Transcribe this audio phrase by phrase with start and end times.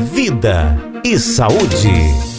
[0.00, 1.88] Vida e saúde.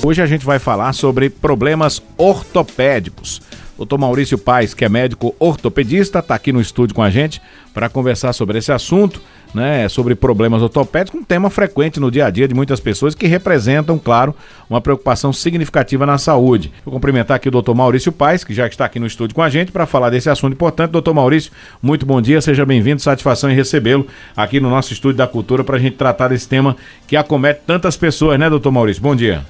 [0.04, 3.40] Hoje a gente vai falar sobre problemas ortopédicos.
[3.82, 7.42] Doutor Maurício Paes, que é médico ortopedista, está aqui no estúdio com a gente
[7.74, 9.20] para conversar sobre esse assunto,
[9.56, 9.90] né?
[9.90, 13.98] Sobre problemas ortopédicos, um tema frequente no dia a dia de muitas pessoas que representam,
[13.98, 14.36] claro,
[14.70, 16.72] uma preocupação significativa na saúde.
[16.86, 19.50] Vou cumprimentar aqui o doutor Maurício Paes, que já está aqui no estúdio com a
[19.50, 20.92] gente para falar desse assunto importante.
[20.92, 21.52] Doutor Maurício,
[21.82, 24.06] muito bom dia, seja bem-vindo, satisfação em recebê-lo
[24.38, 26.78] aqui no nosso estúdio da cultura para a gente tratar desse tema
[27.08, 29.02] que acomete tantas pessoas, né, doutor Maurício?
[29.02, 29.44] Bom dia.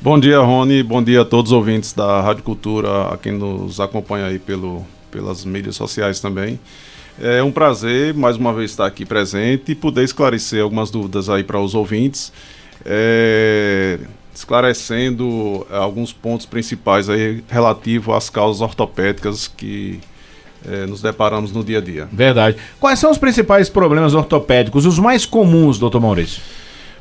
[0.00, 0.82] Bom dia, Rony.
[0.82, 4.86] Bom dia a todos os ouvintes da Rádio Cultura, a quem nos acompanha aí pelo,
[5.10, 6.60] pelas mídias sociais também.
[7.20, 11.42] É um prazer mais uma vez estar aqui presente e poder esclarecer algumas dúvidas aí
[11.42, 12.32] para os ouvintes,
[12.84, 13.98] é,
[14.32, 19.98] esclarecendo alguns pontos principais aí relativo às causas ortopédicas que
[20.64, 22.08] é, nos deparamos no dia a dia.
[22.12, 22.56] Verdade.
[22.78, 26.40] Quais são os principais problemas ortopédicos, os mais comuns, doutor Maurício?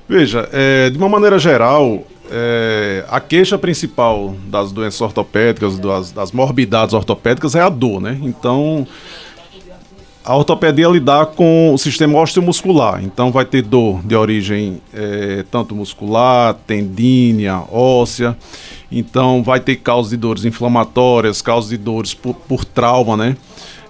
[0.10, 6.32] Veja, é, de uma maneira geral, é, a queixa principal das doenças ortopédicas, das, das,
[6.32, 8.20] morbidades ortopédicas é a dor, né?
[8.22, 8.88] Então,
[10.24, 13.04] a ortopedia lidar com o sistema osteomuscular.
[13.04, 18.38] Então, vai ter dor de origem é, tanto muscular, tendínea, óssea.
[18.92, 23.38] Então, vai ter causas de dores inflamatórias, causas de dores por, por trauma, né?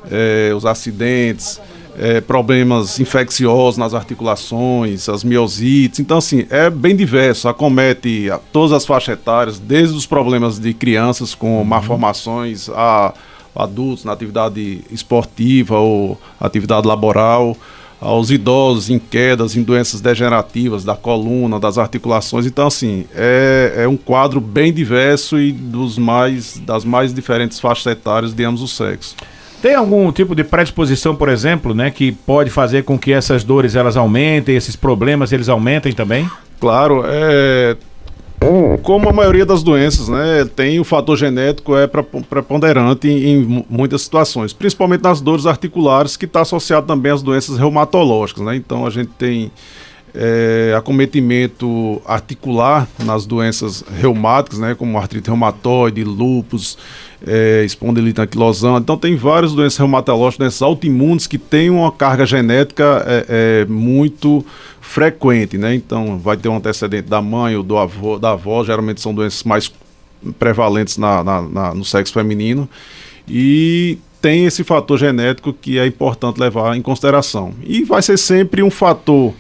[0.10, 1.60] É, os acidentes
[1.98, 6.00] é, problemas infecciosos nas articulações, as miosites.
[6.00, 10.74] Então, assim, é bem diverso, acomete a todas as faixas etárias, desde os problemas de
[10.74, 11.66] crianças com uhum.
[11.66, 13.14] malformações a
[13.56, 17.58] adultos na atividade esportiva ou atividade laboral,
[18.00, 22.46] aos idosos em quedas, em doenças degenerativas da coluna, das articulações.
[22.46, 27.88] Então, assim, é, é um quadro bem diverso e dos mais, das mais diferentes faixas
[27.88, 29.16] etárias de ambos os sexos.
[29.62, 33.76] Tem algum tipo de predisposição, por exemplo, né, que pode fazer com que essas dores
[33.76, 36.30] elas aumentem, esses problemas eles aumentem também?
[36.60, 37.76] Claro, é
[38.84, 44.54] como a maioria das doenças, né, tem o fator genético é preponderante em, muitas situações,
[44.54, 48.56] principalmente nas dores articulares, que está associado também às doenças reumatológicas, né?
[48.56, 49.52] Então a gente tem
[50.14, 56.78] é, acometimento articular nas doenças reumáticas, né, como artrite reumatoide, lúpus,
[57.26, 58.82] é, espondilite anquilosante.
[58.82, 64.46] Então tem várias doenças reumatológicas, doenças autoimunes que têm uma carga genética é, é, muito
[64.82, 65.74] frequente, né?
[65.74, 69.44] Então vai ter um antecedente da mãe ou do avô, da avó, geralmente são doenças
[69.44, 69.72] mais
[70.40, 72.68] prevalentes na, na, na, no sexo feminino
[73.28, 77.54] e tem esse fator genético que é importante levar em consideração.
[77.64, 79.34] E vai ser sempre um fator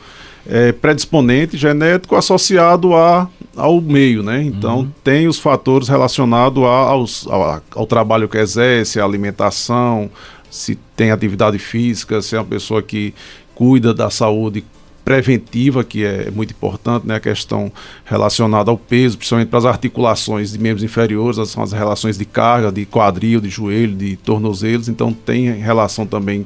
[0.47, 4.41] é, predisponente genético associado a, ao meio, né?
[4.41, 4.91] Então uhum.
[5.03, 10.09] tem os fatores relacionados aos, ao, ao, trabalho que exerce, a alimentação,
[10.49, 13.13] se tem atividade física, se é uma pessoa que
[13.53, 14.63] cuida da saúde
[15.03, 17.15] preventiva, que é muito importante, né?
[17.15, 17.71] A questão
[18.05, 22.71] relacionada ao peso, principalmente para as articulações de membros inferiores, são as relações de carga,
[22.71, 26.45] de quadril, de joelho, de tornozelos, então tem relação também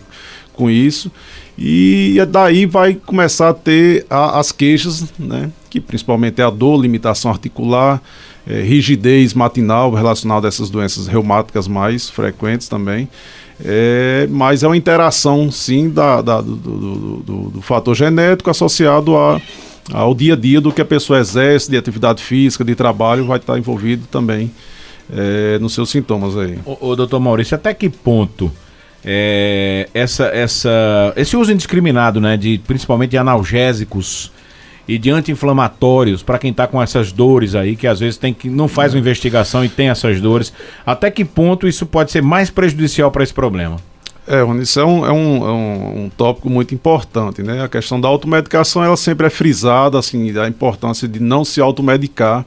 [0.54, 1.12] com isso.
[1.58, 5.52] E daí vai começar a ter a, as queixas, né?
[5.70, 8.02] que principalmente é a dor, limitação articular,
[8.46, 13.08] é, rigidez matinal relacionada a essas doenças reumáticas mais frequentes também.
[13.64, 19.16] É, mas é uma interação, sim, da, da do, do, do, do, fator genético associado
[19.16, 19.40] a,
[19.94, 23.38] ao dia a dia do que a pessoa exerce, de atividade física, de trabalho, vai
[23.38, 24.52] estar envolvido também
[25.14, 26.58] é, nos seus sintomas aí.
[26.66, 28.52] O, o doutor Maurício, até que ponto
[29.04, 34.32] é, essa, essa, esse uso indiscriminado, né, de, principalmente de analgésicos
[34.88, 38.50] e de anti-inflamatórios para quem está com essas dores aí, que às vezes tem que
[38.50, 40.54] não faz uma investigação e tem essas dores,
[40.86, 43.78] até que ponto isso pode ser mais prejudicial para esse problema?
[44.28, 47.64] É, isso é um, é, um, é um, um, tópico muito importante, né?
[47.64, 52.46] A questão da automedicação, ela sempre é frisada, assim, a importância de não se automedicar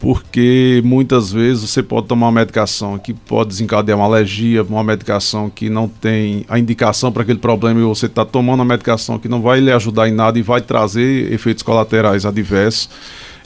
[0.00, 5.50] porque muitas vezes você pode tomar uma medicação que pode desencadear uma alergia, uma medicação
[5.50, 9.28] que não tem a indicação para aquele problema e você está tomando uma medicação que
[9.28, 12.88] não vai lhe ajudar em nada e vai trazer efeitos colaterais adversos.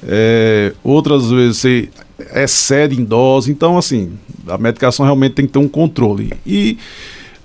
[0.07, 1.89] É, outras vezes você
[2.37, 4.13] excede em dose, então assim,
[4.47, 6.33] a medicação realmente tem que ter um controle.
[6.47, 6.79] E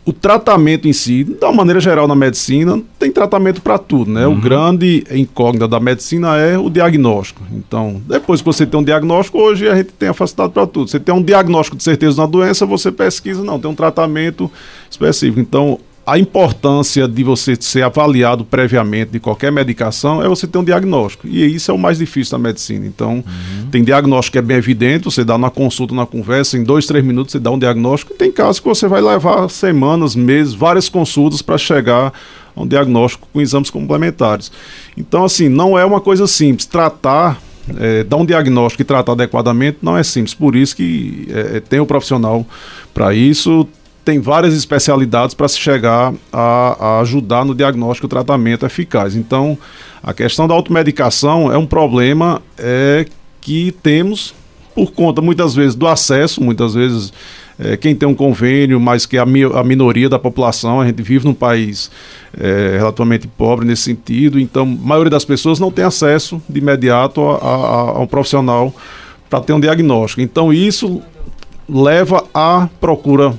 [0.10, 4.26] o tratamento em si, de uma maneira geral na medicina, tem tratamento para tudo, né?
[4.26, 4.34] Uhum.
[4.34, 7.44] O grande incógnita da medicina é o diagnóstico.
[7.54, 10.90] Então, depois que você tem um diagnóstico, hoje a gente tem a facilidade para tudo.
[10.90, 14.50] Você tem um diagnóstico de certeza na doença, você pesquisa, não, tem um tratamento
[14.90, 15.40] específico.
[15.40, 15.80] Então,
[16.10, 21.28] a importância de você ser avaliado previamente de qualquer medicação é você ter um diagnóstico.
[21.28, 22.86] E isso é o mais difícil da medicina.
[22.88, 23.70] Então, uhum.
[23.70, 27.06] Tem diagnóstico que é bem evidente, você dá na consulta, na conversa, em dois, três
[27.06, 28.16] minutos você dá um diagnóstico.
[28.16, 32.12] Tem casos que você vai levar semanas, meses, várias consultas para chegar
[32.56, 34.52] a um diagnóstico com exames complementares.
[34.98, 36.66] Então, assim, não é uma coisa simples.
[36.66, 37.40] Tratar
[37.78, 40.34] é, dar um diagnóstico e tratar adequadamente não é simples.
[40.34, 42.44] Por isso que é, tem o um profissional
[42.94, 43.68] para isso,
[44.10, 49.16] tem várias especialidades para se chegar a, a, ajudar no diagnóstico e tratamento eficaz.
[49.16, 49.56] Então,
[50.02, 53.06] a questão da automedicação é um problema é,
[53.40, 54.34] que temos
[54.74, 57.14] por conta, muitas vezes, do acesso, muitas vezes
[57.60, 61.04] é, quem tem um convênio, mas que a, mi a minoria da população, a gente
[61.04, 61.92] vive num país
[62.36, 67.22] é, relativamente pobre nesse sentido, então a maioria das pessoas não tem acesso de imediato
[67.22, 68.74] a, a, a um profissional
[69.30, 70.22] para ter um diagnóstico.
[70.22, 71.00] Então isso
[71.68, 73.36] leva à procura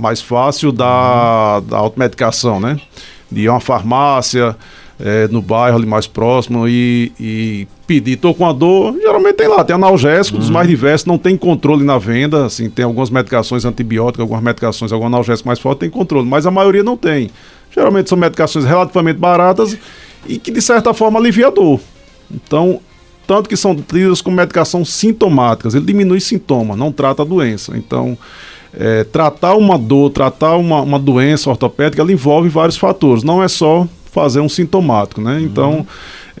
[0.00, 2.80] mais fácil da, da automedicação, né?
[3.30, 4.56] De ir a uma farmácia,
[5.02, 9.48] é, no bairro ali mais próximo e, e pedir, tô com a dor, geralmente tem
[9.48, 10.40] lá, tem analgésico uhum.
[10.40, 14.92] dos mais diversos, não tem controle na venda, assim, tem algumas medicações antibióticas, algumas medicações,
[14.92, 17.30] algum analgésico mais forte tem controle, mas a maioria não tem.
[17.74, 19.76] Geralmente são medicações relativamente baratas
[20.26, 21.80] e que de certa forma alivia a dor.
[22.30, 22.80] Então,
[23.26, 27.76] tanto que são lidas como medicação sintomáticas, ele diminui sintoma, não trata a doença.
[27.76, 28.18] Então,
[28.72, 33.48] é, tratar uma dor, tratar uma, uma doença ortopédica, ela envolve vários fatores, não é
[33.48, 35.40] só fazer um sintomático, né?
[35.40, 35.86] Então, uhum.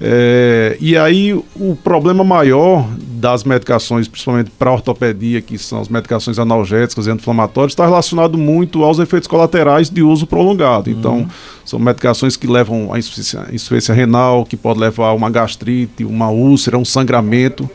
[0.00, 6.38] é, e aí o problema maior das medicações, principalmente para ortopedia, que são as medicações
[6.38, 10.90] analgésicas e anti-inflamatórias, está relacionado muito aos efeitos colaterais de uso prolongado.
[10.90, 11.28] Então, uhum.
[11.64, 16.30] são medicações que levam a insuficiência, insuficiência renal, que pode levar a uma gastrite, uma
[16.30, 17.70] úlcera, um sangramento.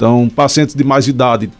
[0.00, 1.50] Então, pacientes de mais idade,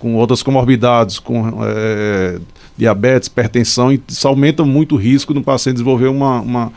[0.00, 2.40] com, outras comorbidades, com é,
[2.76, 6.72] diabetes, hipertensão, isso aumenta muito o risco do paciente desenvolver uma, uma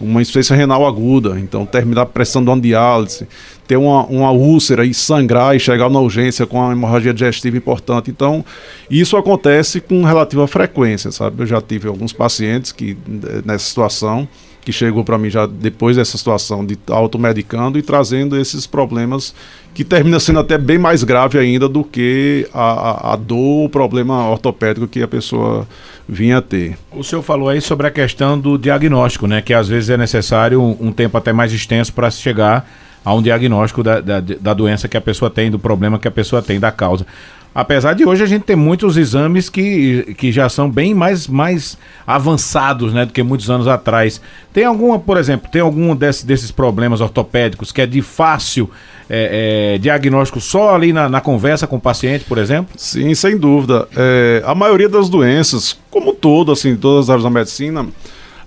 [0.00, 3.26] uma insuficiência renal aguda, então terminar precisando de uma diálise,
[3.66, 8.08] ter uma, uma úlcera e sangrar e chegar na urgência com uma hemorragia digestiva importante.
[8.08, 8.44] Então,
[8.88, 11.42] isso acontece com relativa frequência, sabe?
[11.42, 12.96] Eu já tive alguns pacientes que
[13.44, 14.28] nessa situação
[14.68, 19.34] que chegou para mim já depois dessa situação de automedicando e trazendo esses problemas
[19.72, 23.68] que termina sendo até bem mais grave ainda do que a, a, a dor, o
[23.70, 25.66] problema ortopédico que a pessoa
[26.06, 26.76] vinha a ter.
[26.92, 29.40] O senhor falou aí sobre a questão do diagnóstico, né?
[29.40, 32.68] Que às vezes é necessário um, um tempo até mais extenso para chegar
[33.02, 36.10] a um diagnóstico da, da, da doença que a pessoa tem, do problema que a
[36.10, 37.06] pessoa tem, da causa.
[37.54, 41.76] Apesar de hoje a gente ter muitos exames que, que já são bem mais, mais
[42.06, 44.20] avançados né, do que muitos anos atrás.
[44.52, 48.70] Tem alguma, por exemplo, tem algum desse, desses problemas ortopédicos que é de fácil
[49.10, 52.74] é, é, diagnóstico só ali na, na, conversa com o paciente, por exemplo?
[52.76, 53.88] Sim, sem dúvida.
[53.96, 57.86] É, a maioria das doenças, como todo, assim, todas as áreas da medicina,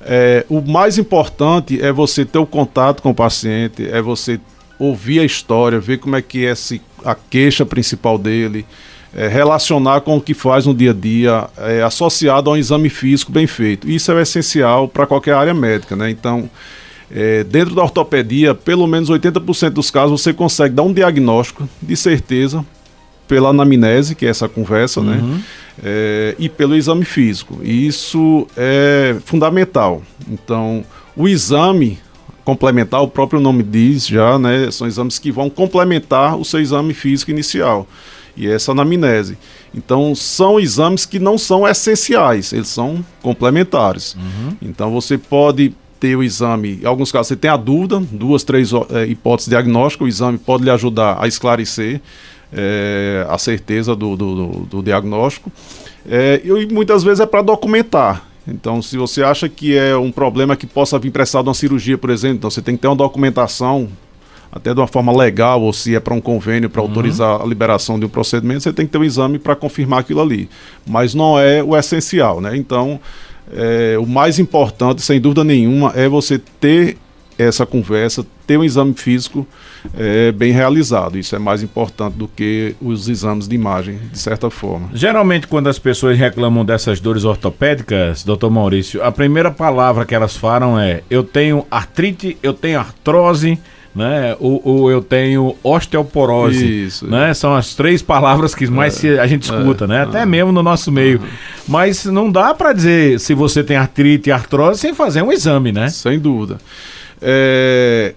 [0.02, 4.40] é, o mais importante é você ter o contato com o paciente, é você
[4.80, 6.54] ouvir a história, ver como é que é
[7.06, 8.66] a queixa principal dele,
[9.16, 12.90] é, relacionar com o que faz no dia a dia, é, associado a um exame
[12.90, 13.90] físico bem feito.
[13.90, 16.10] Isso é essencial para qualquer área médica, né?
[16.10, 16.50] Então,
[17.14, 21.96] é, dentro da ortopedia, pelo menos 80% dos casos você consegue dar um diagnóstico de
[21.98, 22.66] certeza
[23.28, 25.18] pela anamnese, que é essa conversa, né?
[25.18, 25.28] uhum.
[25.36, 25.44] né?
[25.84, 27.60] É, e pelo exame físico.
[27.64, 30.02] E isso é fundamental.
[30.30, 30.84] Então,
[31.16, 31.98] o exame
[32.44, 34.70] complementar, o próprio nome diz já, né?
[34.72, 37.88] São exames que vão complementar o seu exame físico inicial
[38.36, 39.38] e essa anamnese.
[39.74, 44.16] Então, são exames que não são essenciais, eles são complementares.
[44.16, 44.56] Uhum.
[44.62, 48.72] Então, você pode ter o exame, em alguns casos você tem a dúvida, duas, três
[48.90, 52.02] é, hipóteses diagnósticas, o exame pode lhe ajudar a esclarecer
[52.52, 55.52] é, a certeza do, do, do, do diagnóstico.
[56.10, 58.28] É, e muitas vezes é para documentar.
[58.48, 62.10] Então, se você acha que é um problema que possa vir prestado uma cirurgia, por
[62.10, 63.88] exemplo, então você tem que ter uma documentação
[64.52, 66.88] até de uma forma legal, ou se é para um convênio para uhum.
[66.90, 70.22] autorizar a liberação de um procedimento, você tem que ter um exame para confirmar aquilo
[70.22, 70.50] ali.
[70.86, 72.58] Mas não é o essencial, né?
[72.58, 73.00] Então,
[73.54, 76.98] é, o mais importante, sem dúvida nenhuma, é você ter
[77.38, 79.48] essa conversa, ter um exame físico
[79.98, 81.18] é, bem realizado.
[81.18, 84.90] Isso é mais importante do que os exames de imagem, de certa forma.
[84.94, 90.36] Geralmente, quando as pessoas reclamam dessas dores ortopédicas, doutor Maurício, a primeira palavra que elas
[90.36, 93.58] falam é: eu tenho artrite, eu tenho artrose
[93.94, 94.36] né?
[94.40, 97.34] Ou, ou, eu tenho osteoporose, Isso, né?
[97.34, 100.02] São as três palavras que mais é, a gente escuta, é, né?
[100.04, 100.26] Até é.
[100.26, 101.20] mesmo no nosso meio.
[101.20, 101.28] Uhum.
[101.68, 105.72] Mas não dá para dizer se você tem artrite e artrose sem fazer um exame,
[105.72, 105.90] né?
[105.90, 106.58] Sem dúvida.
[107.22, 108.14] É,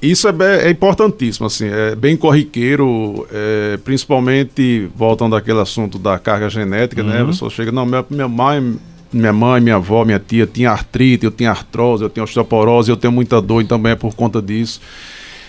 [0.00, 0.32] isso é,
[0.66, 7.10] é, importantíssimo, assim, é bem corriqueiro, é, principalmente voltando àquele assunto da carga genética, né?
[7.10, 7.16] uhum.
[7.16, 7.22] né?
[7.22, 8.78] A pessoa chega, não, minha, minha mãe
[9.12, 12.96] minha mãe, minha avó, minha tia tinha artrite, eu tinha artrose, eu tenho osteoporose, eu
[12.96, 14.80] tenho muita dor e também é por conta disso.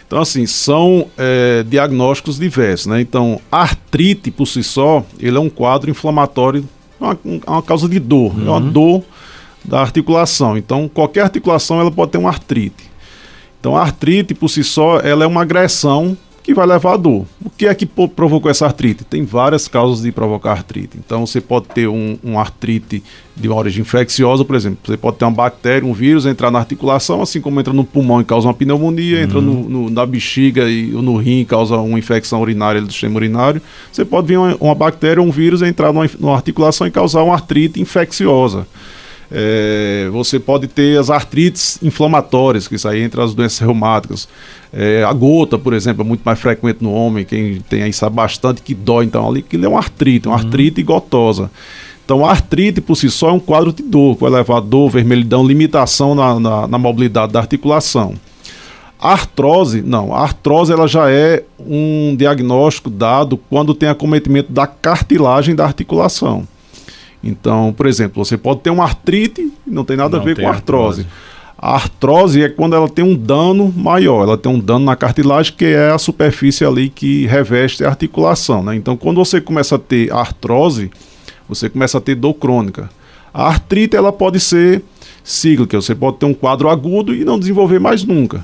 [0.07, 2.99] Então, assim, são é, diagnósticos diversos, né?
[2.99, 6.67] Então, artrite por si só, ele é um quadro inflamatório,
[6.99, 8.41] uma, uma causa de dor, uhum.
[8.41, 8.71] é uma uhum.
[8.71, 9.03] dor
[9.63, 10.57] da articulação.
[10.57, 12.91] Então, qualquer articulação ela pode ter uma artrite.
[13.59, 17.25] Então, a artrite por si só, ela é uma agressão que vai levar a dor.
[17.43, 19.03] O que é que provocou essa artrite?
[19.03, 20.97] Tem várias causas de provocar artrite.
[20.97, 23.03] Então, você pode ter um, um, artrite
[23.35, 24.79] de uma origem infecciosa, por exemplo.
[24.83, 28.21] Você pode ter uma bactéria, um vírus entrar na articulação, assim como entra no pulmão
[28.21, 29.23] e causa uma pneumonia, uhum.
[29.23, 33.15] entra no, no, na bexiga e no rim e causa uma infecção urinária do sistema
[33.15, 33.61] urinário.
[33.91, 37.33] Você pode vir uma, uma bactéria, um vírus entrar numa, numa articulação e causar uma
[37.33, 38.65] artrite infecciosa.
[39.33, 44.27] É, você pode ter as artrites inflamatórias, que isso aí entre as doenças reumáticas.
[44.73, 48.15] É, a gota, por exemplo, é muito mais frequente no homem, quem tem aí sabe
[48.15, 50.43] bastante que dói, então ali que é uma artrite, uma uhum.
[50.43, 51.49] artrite gotosa.
[52.03, 55.45] Então a artrite por si só é um quadro de dor, vai levar dor, vermelhidão,
[55.45, 58.15] limitação na, na, na mobilidade da articulação.
[58.99, 64.67] A artrose, não, a artrose ela já é um diagnóstico dado quando tem acometimento da
[64.67, 66.45] cartilagem da articulação.
[67.23, 70.47] Então, por exemplo, você pode ter uma artrite, não tem nada não a ver com
[70.47, 71.01] artrose.
[71.01, 71.31] artrose.
[71.57, 75.53] A artrose é quando ela tem um dano maior, ela tem um dano na cartilagem,
[75.55, 78.63] que é a superfície ali que reveste a articulação.
[78.63, 78.75] Né?
[78.75, 80.89] Então, quando você começa a ter artrose,
[81.47, 82.89] você começa a ter dor crônica.
[83.31, 84.83] A artrite ela pode ser
[85.23, 88.43] cíclica, você pode ter um quadro agudo e não desenvolver mais nunca.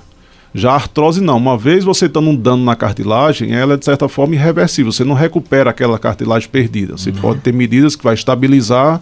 [0.54, 1.38] Já a artrose não.
[1.38, 4.92] Uma vez você está num dano na cartilagem, ela é de certa forma irreversível.
[4.92, 6.98] Você não recupera aquela cartilagem perdida.
[6.98, 7.18] Você uhum.
[7.18, 9.01] pode ter medidas que vai estabilizar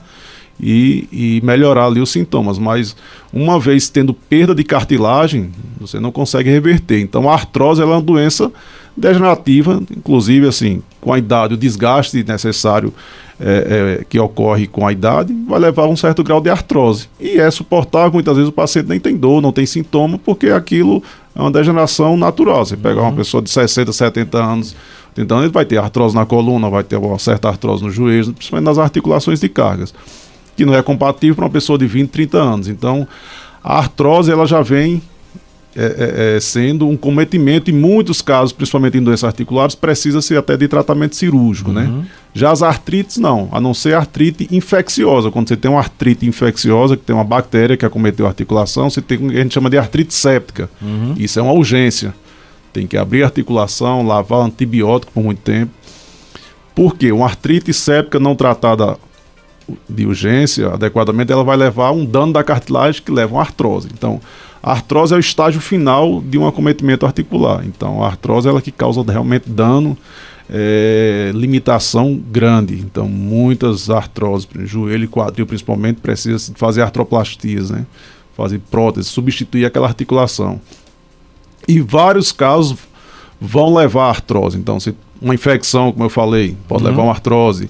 [0.60, 2.58] e, e, melhorar ali os sintomas.
[2.58, 2.96] Mas
[3.32, 7.00] uma vez tendo perda de cartilagem, você não consegue reverter.
[7.00, 8.52] Então a artrose é uma doença
[8.96, 12.94] degenerativa, inclusive assim, com a idade, o desgaste necessário
[13.40, 17.10] é, é, que ocorre com a idade vai levar a um certo grau de artrose.
[17.20, 21.04] E é suportável, muitas vezes o paciente nem tem dor, não tem sintoma, porque aquilo
[21.36, 22.65] é uma degeneração natural.
[22.65, 23.15] Você pegar uma uhum.
[23.15, 24.75] pessoa de 60, 70 anos,
[25.18, 28.65] então ele vai ter artrose na coluna, vai ter uma certa artrose no joelho, principalmente
[28.65, 29.94] nas articulações de cargas,
[30.56, 32.68] que não é compatível para uma pessoa de 20, 30 anos.
[32.68, 33.08] Então,
[33.63, 35.01] a artrose ela já vem
[35.77, 40.55] é, é, é, sendo um cometimento, em muitos casos, principalmente em doenças articulares, precisa-se até
[40.55, 41.84] de tratamento cirúrgico, né?
[41.84, 41.98] uhum.
[41.98, 42.08] né?
[42.34, 45.29] Já as artrites, não, a não ser artrite infecciosa.
[45.29, 49.01] Quando você tem uma artrite infecciosa, que tem uma bactéria que acometeu a articulação, você
[49.01, 50.70] tem o que a gente chama de artrite séptica.
[50.82, 51.13] Uhum.
[51.17, 52.13] Isso é uma urgência.
[52.72, 55.72] Tem que abrir a articulação, lavar antibiótico por muito tempo.
[56.74, 57.12] Por quê?
[57.12, 58.98] Uma artrite séptica não tratada
[59.89, 63.89] de urgência adequadamente, ela vai levar um dano da cartilagem que leva a uma artrose.
[63.94, 64.22] Então,
[64.65, 67.63] a artrose é o estágio final de um acometimento articular.
[67.67, 69.95] Então, a artrose é ela que causa realmente dano,
[70.50, 72.74] é, limitação grande.
[72.74, 77.86] Então, muitas artroses, joelho e quadril principalmente, precisa fazer artroplastias, né?
[78.36, 80.60] fazer prótese, substituir aquela articulação.
[81.67, 82.75] E vários casos
[83.39, 84.57] vão levar a artrose.
[84.57, 86.89] Então, se uma infecção, como eu falei, pode uhum.
[86.89, 87.69] levar uma artrose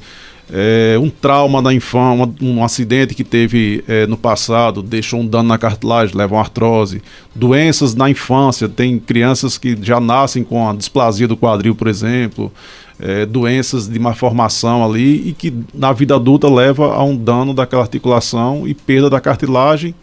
[0.52, 5.50] é, um trauma da infância, um, acidente que teve é, no passado, deixou um dano
[5.50, 7.02] na cartilagem, leva uma artrose.
[7.34, 12.52] Doenças na infância, tem crianças que já nascem com a displasia do quadril, por exemplo.
[12.98, 17.82] É, doenças de malformação ali e que na vida adulta leva a um dano daquela
[17.82, 19.94] articulação e perda da cartilagem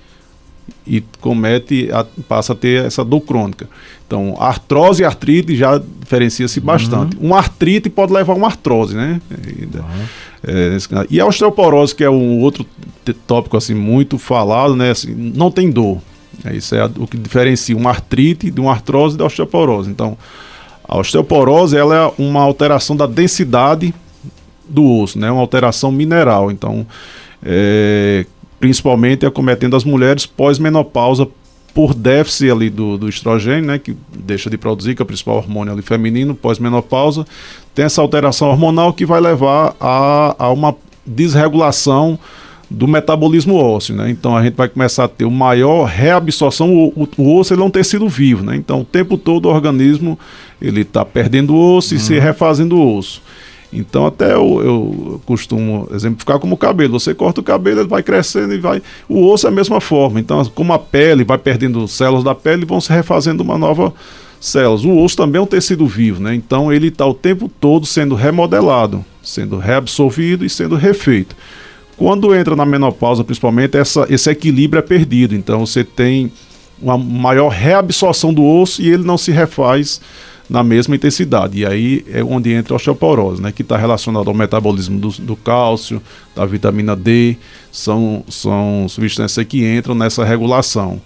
[0.87, 3.69] e comete, a, passa a ter essa dor crônica.
[4.07, 6.67] Então, artrose e artrite já diferencia-se uhum.
[6.67, 7.17] bastante.
[7.21, 9.21] Uma artrite pode levar a uma artrose, né?
[9.31, 10.05] Uhum.
[10.45, 10.77] É,
[11.09, 12.67] e a osteoporose, que é um outro
[13.27, 14.91] tópico assim muito falado, né?
[14.91, 15.99] Assim, não tem dor.
[16.45, 19.91] É, isso é o que diferencia uma artrite de uma artrose da osteoporose.
[19.91, 20.19] Então,
[20.87, 23.95] a osteoporose ela é uma alteração da densidade
[24.69, 25.31] do osso, né?
[25.31, 26.51] Uma alteração mineral.
[26.51, 26.87] Então,
[27.43, 28.27] é,
[28.63, 31.27] principalmente acometendo as mulheres pós-menopausa
[31.75, 35.39] por déficit ali do, do estrogênio, né, que deixa de produzir, que é o principal
[35.39, 37.27] hormônio ali feminino, pós-menopausa,
[37.75, 42.17] tem essa alteração hormonal que vai levar a, a uma desregulação
[42.71, 44.09] do metabolismo ósseo, né?
[44.09, 46.73] Então a gente vai começar a ter uma maior reabsorção.
[46.73, 48.55] O, o, o osso ele é um tecido vivo, né?
[48.55, 50.17] Então o tempo todo o organismo
[50.61, 53.21] ele está perdendo osso e se refazendo osso.
[53.73, 57.01] Então até eu, eu, costumo exemplificar como o cabelo.
[57.01, 58.83] Você corta o cabelo, ele vai crescendo e vai.
[59.09, 60.21] O osso é a mesma forma.
[60.21, 63.95] Então, como a pele vai perdendo células da pele, vão se refazendo uma nova
[64.39, 64.85] células.
[64.85, 66.35] O osso também é um tecido vivo, né?
[66.35, 71.35] Então ele está o tempo todo sendo remodelado, sendo reabsorvido e sendo refeito.
[71.97, 75.35] Quando entra na menopausa, principalmente, essa, esse equilíbrio é perdido.
[75.35, 76.33] Então você tem
[76.81, 80.01] uma maior reabsorção do osso e ele não se refaz
[80.53, 81.61] na mesma intensidade.
[81.61, 85.35] E aí é onde entra a osteoporose, né, que está relacionado ao metabolismo do, do,
[85.35, 86.01] cálcio,
[86.37, 87.39] da vitamina D,
[87.73, 91.01] são, são substâncias que entram nessa regulação.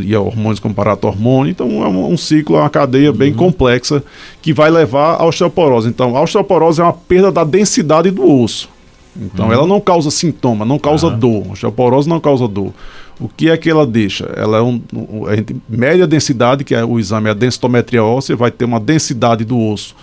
[0.00, 1.52] e hormônios como paratormônio.
[1.52, 3.38] Então é um, um ciclo, uma cadeia bem uhum.
[3.38, 4.02] complexa
[4.42, 5.88] que vai levar à osteoporose.
[5.88, 8.68] Então, a osteoporose é uma perda da densidade do osso.
[9.16, 11.18] Então, ela não causa sintoma, não causa uhum.
[11.18, 11.44] dor.
[11.48, 12.72] A osteoporose não causa dor.
[13.20, 14.24] O que é que ela deixa?
[14.36, 18.02] Ela é um, um a gente mede a densidade, que é o exame, a densitometria
[18.02, 19.94] óssea, vai ter uma densidade do osso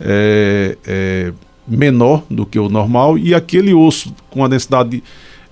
[0.00, 1.32] é, é,
[1.68, 5.02] menor do que o normal, e aquele osso com a densidade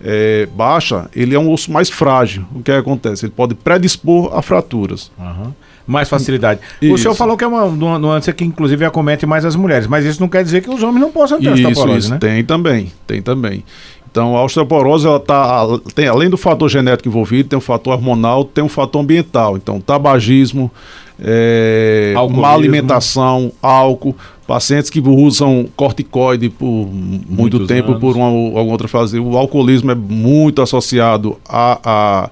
[0.02, 2.44] é, baixa, ele é um osso mais frágil.
[2.54, 3.26] O que, é que acontece?
[3.26, 5.10] Ele pode predispor a fraturas.
[5.18, 5.52] Uhum.
[5.86, 6.60] Mais facilidade.
[6.80, 6.94] Isso.
[6.94, 10.04] O senhor falou que é uma, uma doença que inclusive acomete mais as mulheres, mas
[10.04, 12.18] isso não quer dizer que os homens não possam ter isso, osteoporose, isso, né?
[12.18, 13.64] Tem também, tem também.
[14.12, 18.44] Então, a osteoporose, ela tá, tem, além do fator genético envolvido, tem um fator hormonal,
[18.44, 19.56] tem um fator ambiental.
[19.56, 20.70] Então, tabagismo,
[21.18, 24.14] é, má alimentação, álcool,
[24.46, 28.00] pacientes que usam corticoide por muito Muitos tempo, anos.
[28.02, 29.18] por uma, alguma outra fase.
[29.18, 32.30] O alcoolismo é muito associado a, a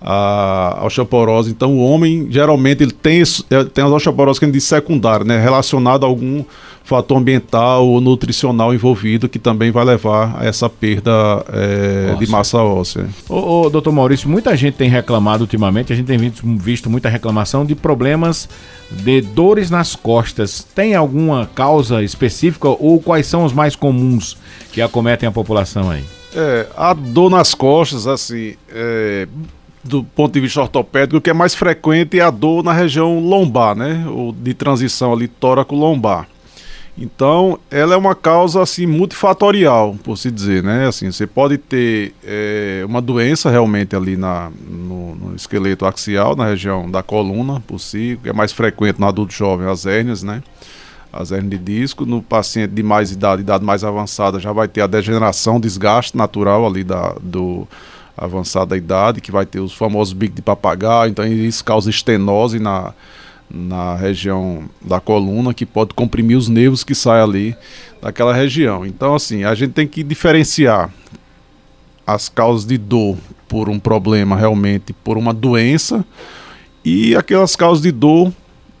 [0.00, 1.50] a osteoporose.
[1.50, 5.24] Então, o homem geralmente ele tem, é, tem as osteoporose que a gente diz secundária,
[5.24, 5.40] né?
[5.40, 6.44] relacionado a algum
[6.82, 11.12] fator ambiental ou nutricional envolvido que também vai levar a essa perda
[11.52, 13.06] é, de massa óssea.
[13.28, 17.08] Ô, ô, doutor Maurício, muita gente tem reclamado ultimamente, a gente tem visto, visto muita
[17.08, 18.48] reclamação de problemas
[18.90, 20.66] de dores nas costas.
[20.74, 24.36] Tem alguma causa específica ou quais são os mais comuns
[24.72, 26.02] que acometem a população aí?
[26.34, 29.28] É, a dor nas costas, assim, é,
[29.82, 33.18] do ponto de vista ortopédico, o que é mais frequente é a dor na região
[33.18, 34.04] lombar, né?
[34.08, 36.28] Ou de transição ali tóraco-lombar.
[36.98, 40.86] Então, ela é uma causa assim multifatorial, por se dizer, né?
[40.86, 46.46] Assim, você pode ter é, uma doença realmente ali na, no, no, esqueleto axial, na
[46.46, 50.42] região da coluna, por si, que é mais frequente no adulto jovem, as hérnias, né?
[51.10, 52.04] As hérnias de disco.
[52.04, 56.66] No paciente de mais idade, idade mais avançada, já vai ter a degeneração, desgaste natural
[56.66, 57.66] ali da, do
[58.16, 62.92] avançada idade, que vai ter os famosos bicos de papagaio, então isso causa estenose na
[63.52, 67.56] na região da coluna que pode comprimir os nervos que saem ali
[68.00, 68.86] daquela região.
[68.86, 70.88] Então, assim, a gente tem que diferenciar
[72.06, 76.04] as causas de dor por um problema realmente, por uma doença,
[76.84, 78.32] e aquelas causas de dor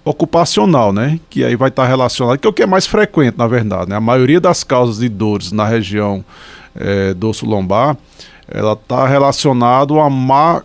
[0.04, 1.20] ocupacional, né?
[1.28, 3.90] Que aí vai estar relacionado, que é o que é mais frequente, na verdade.
[3.90, 3.96] Né?
[3.96, 6.24] A maioria das causas de dores na região
[6.74, 7.96] é, do osso lombar,
[8.50, 10.62] ela está relacionado a má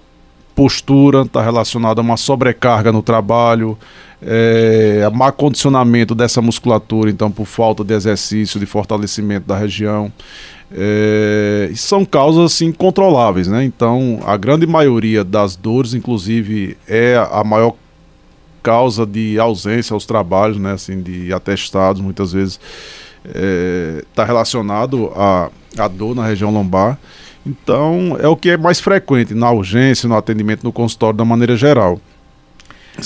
[0.55, 3.77] postura, está relacionado a uma sobrecarga no trabalho,
[4.21, 10.11] é, a má condicionamento dessa musculatura, então por falta de exercício, de fortalecimento da região.
[10.71, 13.63] É, são causas assim controláveis, né?
[13.63, 17.75] Então a grande maioria das dores, inclusive, é a maior
[18.63, 20.71] causa de ausência aos trabalhos, né?
[20.73, 22.59] Assim, de atestados, muitas vezes
[23.23, 26.97] está é, relacionado à a dor na região lombar.
[27.45, 31.55] Então, é o que é mais frequente na urgência, no atendimento no consultório, da maneira
[31.55, 31.99] geral.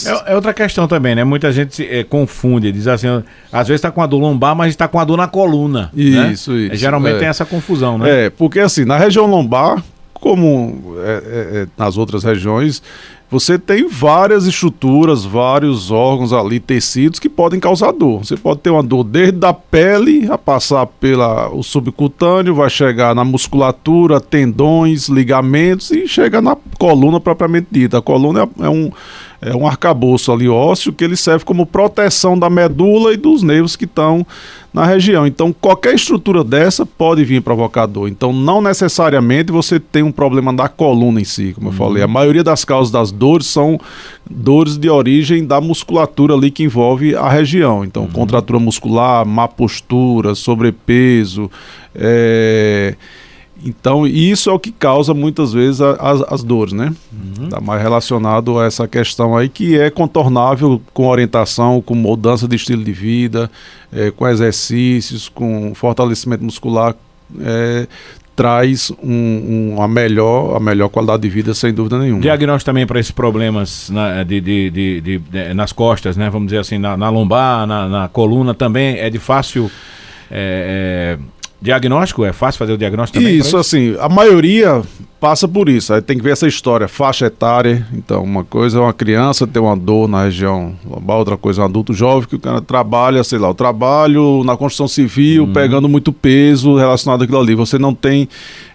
[0.05, 1.23] É, é outra questão também, né?
[1.23, 3.07] Muita gente se, é, confunde, diz assim,
[3.51, 5.91] às vezes está com a dor lombar, mas está com a dor na coluna.
[5.95, 6.59] Isso, né?
[6.61, 6.75] isso.
[6.75, 7.19] Geralmente é.
[7.19, 8.25] tem essa confusão, né?
[8.25, 12.83] É, porque assim, na região lombar, como é, é, é nas outras regiões,
[13.31, 18.25] você tem várias estruturas, vários órgãos ali, tecidos que podem causar dor.
[18.25, 23.23] Você pode ter uma dor desde a pele, a passar pelo subcutâneo, vai chegar na
[23.23, 27.99] musculatura, tendões, ligamentos e chega na coluna propriamente dita.
[27.99, 28.91] A coluna é, é um
[29.41, 33.75] é um arcabouço ali ósseo que ele serve como proteção da medula e dos nervos
[33.75, 34.25] que estão
[34.73, 35.25] na região.
[35.25, 38.07] Então, qualquer estrutura dessa pode vir provocador.
[38.07, 42.03] Então, não necessariamente você tem um problema da coluna em si, como eu falei.
[42.03, 42.11] A uhum.
[42.11, 43.79] maioria das causas das dores são
[44.29, 47.83] dores de origem da musculatura ali que envolve a região.
[47.83, 48.09] Então, uhum.
[48.09, 51.49] contratura muscular, má postura, sobrepeso,
[51.95, 52.95] é
[53.63, 56.93] então, isso é o que causa muitas vezes as, as dores, né?
[57.43, 57.65] Está uhum.
[57.65, 62.83] mais relacionado a essa questão aí que é contornável com orientação, com mudança de estilo
[62.83, 63.49] de vida,
[63.91, 66.95] é, com exercícios, com fortalecimento muscular,
[67.41, 67.87] é,
[68.35, 72.21] traz um, um, a, melhor, a melhor qualidade de vida, sem dúvida nenhuma.
[72.21, 76.29] Diagnóstico também para esses problemas na, de, de, de, de, nas costas, né?
[76.29, 79.69] Vamos dizer assim, na, na lombar, na, na coluna também, é de fácil.
[80.31, 82.23] É, é Diagnóstico?
[82.23, 83.37] É fácil fazer o diagnóstico também?
[83.37, 84.81] Isso, assim, a maioria
[85.19, 85.93] passa por isso.
[85.93, 87.85] Aí tem que ver essa história, faixa etária.
[87.93, 91.63] Então, uma coisa é uma criança ter uma dor na região lombar, outra coisa é
[91.63, 95.53] um adulto jovem que o cara trabalha, sei lá, o trabalho na construção civil, uhum.
[95.53, 97.55] pegando muito peso relacionado àquilo ali.
[97.55, 98.29] Você não tem.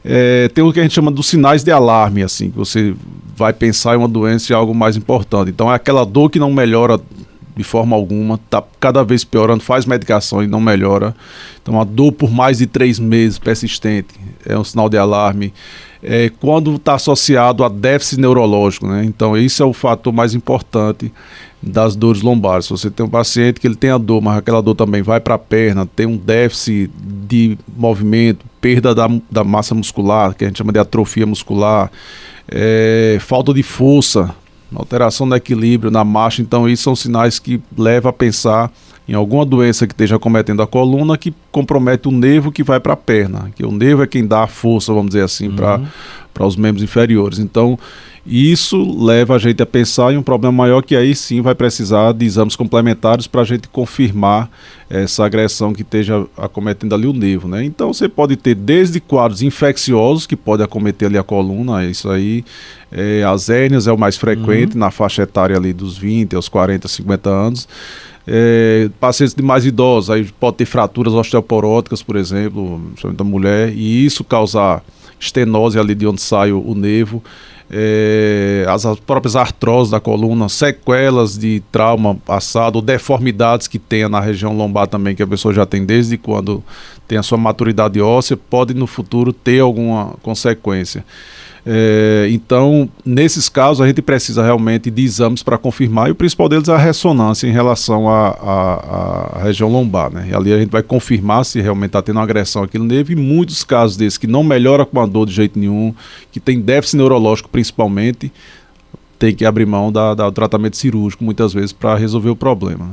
[0.04, 2.94] É, tem o que a gente chama dos sinais de alarme, assim, que você
[3.34, 5.50] vai pensar em uma doença e algo mais importante.
[5.50, 7.00] Então, é aquela dor que não melhora
[7.56, 11.14] de forma alguma, está cada vez piorando, faz medicação e não melhora.
[11.62, 14.14] Então, a dor por mais de três meses persistente
[14.44, 15.52] é um sinal de alarme.
[16.04, 19.02] é, quando está associado a déficit neurológico, né?
[19.04, 21.10] Então, esse é o fator mais importante
[21.62, 22.66] das dores lombares.
[22.66, 25.18] Se você tem um paciente que ele tem a dor, mas aquela dor também vai
[25.18, 26.90] para a perna, tem um déficit
[27.26, 31.90] de movimento, perda da, da massa muscular, que a gente chama de atrofia muscular,
[32.46, 34.34] é, falta de força,
[34.80, 38.70] alteração do equilíbrio na marcha, então isso são sinais que levam a pensar
[39.06, 42.94] em alguma doença que esteja cometendo a coluna que compromete o nervo que vai para
[42.94, 45.86] a perna, que o nervo é quem dá a força, vamos dizer assim, uhum.
[46.32, 47.38] para os membros inferiores.
[47.38, 47.78] Então,
[48.26, 52.12] isso leva a gente a pensar em um problema maior que aí sim vai precisar
[52.12, 54.50] de exames complementares para a gente confirmar
[54.88, 57.64] essa agressão que esteja acometendo ali o nervo, né?
[57.64, 62.44] Então você pode ter desde quadros infecciosos que pode acometer ali a coluna, isso aí,
[62.90, 64.80] é, as hérnias é o mais frequente uhum.
[64.80, 67.68] na faixa etária ali dos 20 aos 40, 50 anos.
[68.26, 73.70] É, pacientes de mais idosos, aí pode ter fraturas osteoporóticas, por exemplo, principalmente da mulher,
[73.74, 74.82] e isso causar
[75.20, 77.22] estenose ali de onde sai o, o nervo
[77.70, 84.20] é, as, as, próprias artroses da coluna, sequelas de trauma passado, deformidades que tenha na
[84.20, 86.62] região lombar também, que a pessoa já tem desde quando
[87.08, 91.04] tem a sua maturidade óssea, pode no futuro ter alguma consequência.
[91.66, 96.48] É, então, nesses casos, a gente precisa realmente de exames para confirmar, e o principal
[96.48, 100.12] deles é a ressonância em relação à região lombar.
[100.12, 100.28] Né?
[100.30, 103.64] E ali a gente vai confirmar se realmente está tendo agressão aqui nervo, e muitos
[103.64, 105.94] casos desses que não melhora com a dor de jeito nenhum,
[106.30, 108.30] que tem déficit neurológico principalmente,
[109.18, 112.84] tem que abrir mão da, da do tratamento cirúrgico muitas vezes para resolver o problema.
[112.84, 112.92] Né?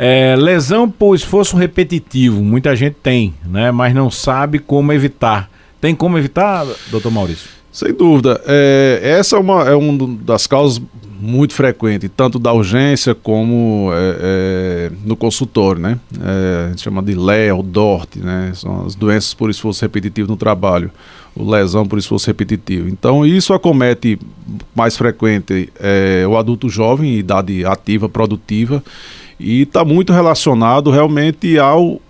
[0.00, 3.70] É, lesão por esforço repetitivo, muita gente tem, né?
[3.70, 5.50] mas não sabe como evitar.
[5.80, 7.58] Tem como evitar, doutor Maurício?
[7.72, 8.40] Sem dúvida.
[8.46, 10.80] É, essa é uma é uma das causas
[11.20, 15.98] muito frequentes, tanto da urgência como é, é, no consultório, né?
[16.20, 18.52] É, a gente chama de LE ou DORT, né?
[18.54, 20.90] São as doenças por esforço repetitivo no trabalho,
[21.34, 22.88] o lesão por esforço repetitivo.
[22.88, 24.18] Então, isso acomete
[24.74, 28.82] mais frequente é, o adulto jovem, idade ativa, produtiva,
[29.40, 32.00] e está muito relacionado realmente ao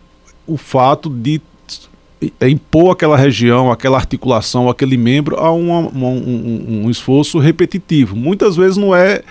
[0.47, 1.41] o fato de
[2.43, 8.17] impor aquela região, aquela articulação, aquele membro a uma, um, um, esforço repetitivo.
[8.17, 9.23] Muitas vezes não é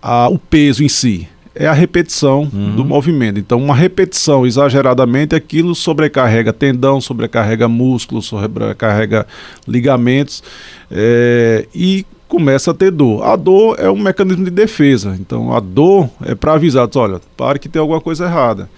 [0.00, 2.74] a, o peso em si, é a repetição uhum.
[2.74, 3.38] do movimento.
[3.38, 9.26] Então, uma repetição exageradamente, aquilo sobrecarrega tendão, sobrecarrega músculo, sobrecarrega
[9.68, 10.42] ligamentos
[10.90, 13.22] é, e começa a ter dor.
[13.24, 15.14] A dor é um mecanismo de defesa.
[15.20, 18.70] Então, a dor é para avisar, olha, pare que tem alguma coisa errada.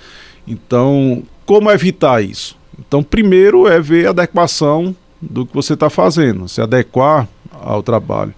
[0.47, 2.57] Então, como evitar isso?
[2.78, 8.34] Então, primeiro é ver a adequação do que você está fazendo, se adequar ao trabalho.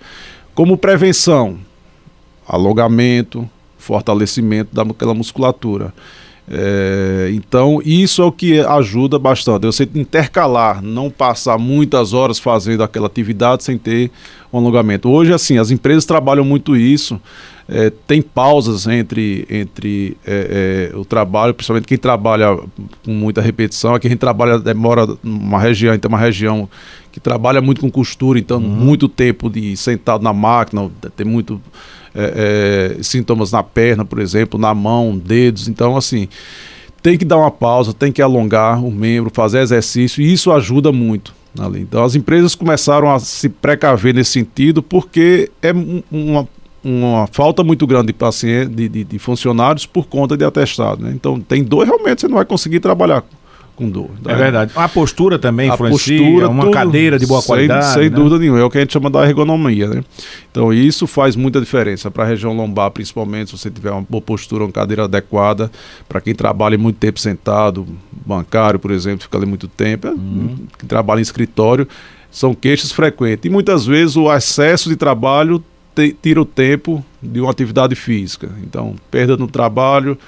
[0.55, 1.59] Como prevenção,
[2.47, 5.93] alongamento, fortalecimento daquela musculatura.
[6.49, 9.67] É, então, isso é o que ajuda bastante.
[9.67, 14.11] Você intercalar, não passar muitas horas fazendo aquela atividade sem ter
[14.53, 15.09] um alongamento.
[15.09, 17.21] Hoje, assim, as empresas trabalham muito isso.
[17.69, 22.57] É, tem pausas entre, entre é, é, o trabalho, principalmente quem trabalha
[23.05, 23.93] com muita repetição.
[23.95, 26.69] Aqui a gente trabalha, demora uma região, então uma região
[27.11, 28.69] que trabalha muito com costura, então uhum.
[28.69, 31.61] muito tempo de sentado na máquina, tem muito
[32.17, 35.69] é, é, sintomas na perna, por exemplo, na mão, dedos.
[35.69, 36.29] Então, assim,
[37.03, 40.91] tem que dar uma pausa, tem que alongar o membro, fazer exercício, e isso ajuda
[40.91, 41.35] muito.
[41.59, 41.81] Ali.
[41.81, 45.73] Então, as empresas começaram a se precaver nesse sentido, porque é
[46.11, 46.49] uma,
[46.85, 51.03] uma falta muito grande de, paciente, de, de, de funcionários por conta de atestado.
[51.03, 51.13] Né?
[51.15, 53.25] Então, tem dor, realmente você não vai conseguir trabalhar
[53.77, 54.11] com dor.
[54.27, 54.73] É, é verdade.
[54.75, 57.93] A postura também a influencia, postura, uma tudo, cadeira de boa qualidade.
[57.93, 58.11] Sem né?
[58.11, 60.03] dúvida nenhuma, é o que a gente chama da ergonomia, né?
[60.51, 64.23] Então isso faz muita diferença para a região lombar, principalmente se você tiver uma boa
[64.23, 65.71] postura, uma cadeira adequada,
[66.09, 67.87] para quem trabalha muito tempo sentado,
[68.25, 70.57] bancário, por exemplo, fica ali muito tempo, uhum.
[70.79, 71.87] quem trabalha em escritório,
[72.31, 73.45] são queixas frequentes.
[73.45, 75.63] E muitas vezes o excesso de trabalho
[75.95, 78.51] te, tira o tempo de uma atividade física.
[78.63, 80.19] Então, perda no trabalho,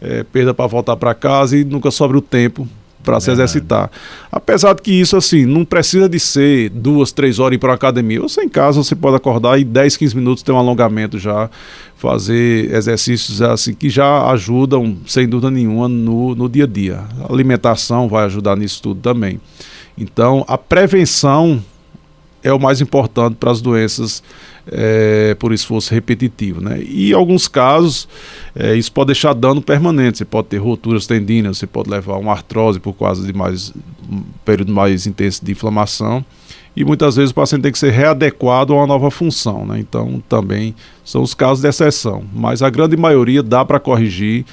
[0.00, 2.68] é, perda para voltar para casa e nunca sobra o tempo
[3.08, 3.90] para se exercitar.
[4.30, 8.20] Apesar de que isso, assim, não precisa de ser duas, três horas ir para academia.
[8.20, 11.48] Você em casa, você pode acordar e 10, 15 minutos ter um alongamento já,
[11.96, 17.02] fazer exercícios assim que já ajudam, sem dúvida nenhuma, no, no dia a dia.
[17.26, 19.40] A alimentação vai ajudar nisso tudo também.
[19.96, 21.64] Então, a prevenção
[22.42, 24.22] é o mais importante para as doenças
[24.70, 26.60] é, por esforço repetitivo.
[26.60, 26.80] Né?
[26.82, 28.08] E em alguns casos,
[28.54, 30.18] é, isso pode deixar dano permanente.
[30.18, 33.72] Você pode ter roturas tendíneas, você pode levar uma artrose por causa de mais,
[34.10, 36.24] um período mais intenso de inflamação.
[36.76, 39.66] E muitas vezes o paciente tem que ser readequado a uma nova função.
[39.66, 39.80] Né?
[39.80, 42.22] Então, também são os casos de exceção.
[42.32, 44.44] Mas a grande maioria dá para corrigir,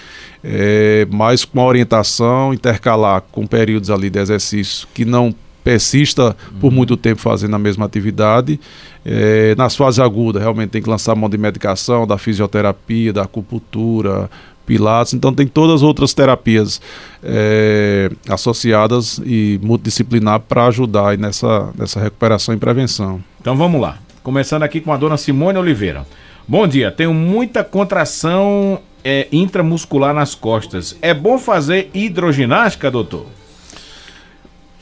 [0.44, 6.72] é, mas com a orientação, intercalar com períodos ali de exercício que não persista por
[6.72, 8.60] muito tempo fazendo a mesma atividade.
[9.04, 14.30] É, nas fases agudas, realmente tem que lançar mão de medicação, da fisioterapia, da acupuntura,
[14.64, 16.82] pilates, então tem todas as outras terapias
[17.24, 23.22] é, associadas e multidisciplinar para ajudar nessa, nessa recuperação e prevenção.
[23.42, 23.98] Então vamos lá.
[24.24, 26.06] Começando aqui com a dona Simone Oliveira.
[26.48, 30.96] Bom dia, tenho muita contração é, intramuscular nas costas.
[31.02, 33.26] É bom fazer hidroginástica, doutor?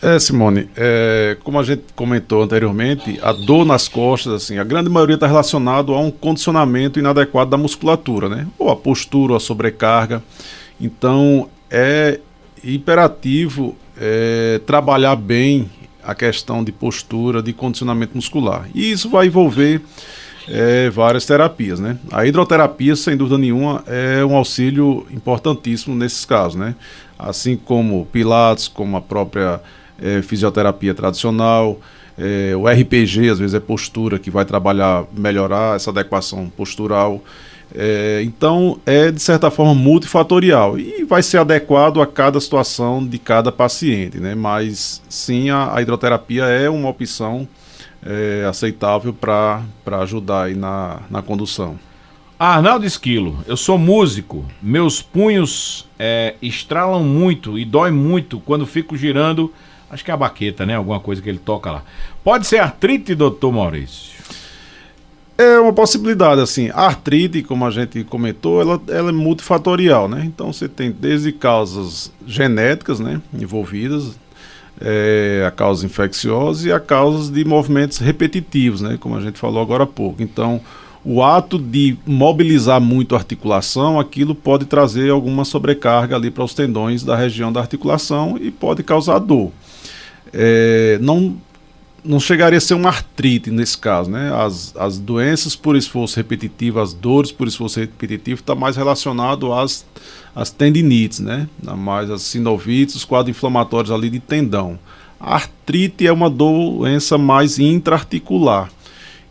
[0.04, 4.90] É, Simone, é, como a gente comentou anteriormente, a dor nas costas, assim, a grande
[4.90, 8.46] maioria está relacionado a um condicionamento inadequado da musculatura, né?
[8.60, 10.22] Ou a postura, ou a sobrecarga.
[10.80, 12.20] Então, é
[12.62, 15.72] imperativo é, trabalhar bem
[16.04, 18.68] a questão de postura, de condicionamento muscular.
[18.76, 19.82] E isso vai envolver
[20.50, 21.98] é, várias terapias, né?
[22.12, 26.76] A hidroterapia, sem dúvida nenhuma, é um auxílio importantíssimo nesses casos, né?
[27.18, 29.62] Assim como pilates, como a própria
[30.02, 31.80] é, fisioterapia tradicional,
[32.18, 37.22] é, o RPG, às vezes é postura, que vai trabalhar, melhorar essa adequação postural.
[37.76, 43.18] É, então, é de certa forma multifatorial e vai ser adequado a cada situação de
[43.18, 44.36] cada paciente, né?
[44.36, 47.48] Mas sim, a, a hidroterapia é uma opção
[48.06, 49.64] é, aceitável para
[50.02, 51.80] ajudar aí na, na condução.
[52.38, 58.98] Arnaldo Esquilo, eu sou músico, meus punhos é, estralam muito e dói muito quando fico
[58.98, 59.52] girando
[59.94, 60.76] Acho que é a baqueta, né?
[60.76, 61.84] Alguma coisa que ele toca lá.
[62.24, 64.14] Pode ser artrite, doutor Maurício?
[65.38, 66.72] É uma possibilidade, assim.
[66.74, 70.24] A artrite, como a gente comentou, ela, ela é multifatorial, né?
[70.26, 73.22] Então você tem desde causas genéticas, né?
[73.34, 74.18] Envolvidas,
[74.82, 78.98] é, a causa infecciosa e a causas de movimentos repetitivos, né?
[79.00, 80.24] Como a gente falou agora há pouco.
[80.24, 80.60] Então,
[81.06, 86.56] o ato de mobilizar muito a articulação, aquilo pode trazer alguma sobrecarga ali para os
[86.56, 89.52] tendões da região da articulação e pode causar dor
[90.34, 91.38] é, não,
[92.04, 94.34] não chegaria a ser uma artrite nesse caso, né?
[94.34, 99.86] As, as doenças por esforço repetitivo, as dores por esforço repetitivo, está mais relacionado às,
[100.36, 101.48] às tendinites, né?
[101.78, 104.80] Mais as sinovites, os quadros inflamatórios ali de tendão.
[105.20, 108.70] A artrite é uma doença mais intraarticular.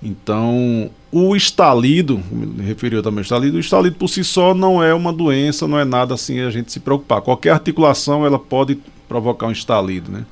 [0.03, 4.93] Então, o estalido, me referiu também ao estalido, o estalido por si só não é
[4.93, 7.21] uma doença, não é nada assim a gente se preocupar.
[7.21, 10.25] Qualquer articulação ela pode provocar um estalido, né?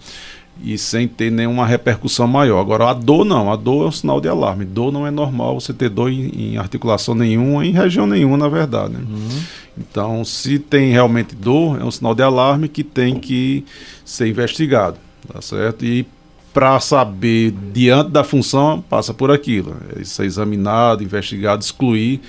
[0.63, 2.61] E sem ter nenhuma repercussão maior.
[2.61, 4.65] Agora, a dor não, a dor é um sinal de alarme.
[4.65, 8.49] Dor não é normal você ter dor em, em articulação nenhuma, em região nenhuma, na
[8.49, 8.95] verdade.
[8.95, 9.01] Né?
[9.09, 9.41] Uhum.
[9.79, 13.65] Então, se tem realmente dor, é um sinal de alarme que tem que
[14.05, 14.99] ser investigado,
[15.33, 15.85] tá certo?
[15.85, 16.07] E
[16.53, 19.77] para saber, diante da função, passa por aquilo.
[19.97, 22.21] É ser examinado, investigado, excluir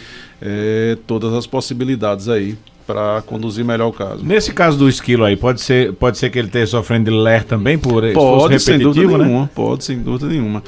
[0.42, 2.58] é, todas as possibilidades aí
[2.92, 4.24] para conduzir melhor o caso.
[4.26, 7.46] Nesse caso do esquilo aí, pode ser, pode ser que ele esteja sofrendo de LER
[7.46, 9.24] também por pode, sem dúvida né?
[9.24, 10.62] nenhuma, pode, sem dúvida nenhuma.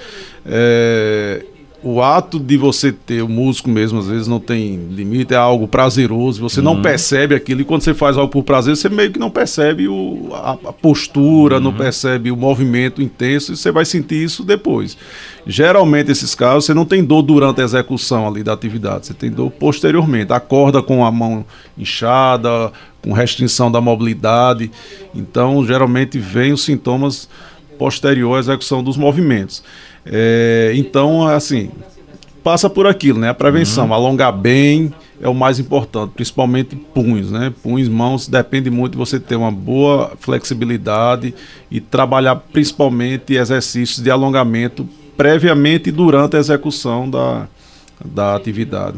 [0.45, 1.43] É,
[1.83, 5.67] o ato de você ter o músico mesmo, às vezes não tem limite, é algo
[5.67, 6.63] prazeroso, você uhum.
[6.63, 9.89] não percebe aquilo, e quando você faz algo por prazer, você meio que não percebe
[9.89, 11.61] o, a, a postura, uhum.
[11.61, 14.97] não percebe o movimento intenso, e você vai sentir isso depois.
[15.45, 19.29] Geralmente, esses casos, você não tem dor durante a execução ali da atividade, você tem
[19.29, 21.45] dor posteriormente, acorda com a mão
[21.77, 24.71] inchada, com restrição da mobilidade,
[25.13, 27.27] então geralmente vem os sintomas
[27.77, 29.61] posterior à execução dos movimentos.
[30.05, 31.69] É, então, assim,
[32.43, 33.29] passa por aquilo, né?
[33.29, 33.93] A prevenção, uhum.
[33.93, 37.53] alongar bem é o mais importante, principalmente punhos, né?
[37.63, 41.33] Punhos, mãos, depende muito de você ter uma boa flexibilidade
[41.71, 47.47] e trabalhar principalmente exercícios de alongamento previamente e durante a execução da,
[48.03, 48.97] da atividade.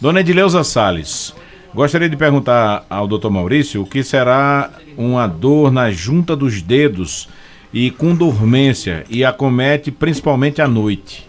[0.00, 1.34] Dona Edileuza Salles,
[1.74, 3.28] gostaria de perguntar ao Dr.
[3.28, 7.28] Maurício o que será uma dor na junta dos dedos
[7.72, 11.28] e com dormência e acomete principalmente à noite?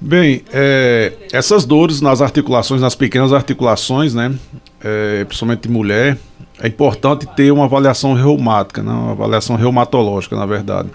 [0.00, 4.32] Bem, é, essas dores nas articulações, nas pequenas articulações, né,
[4.82, 6.16] é, principalmente de mulher,
[6.58, 10.88] é importante ter uma avaliação reumática, né, uma avaliação reumatológica, na verdade.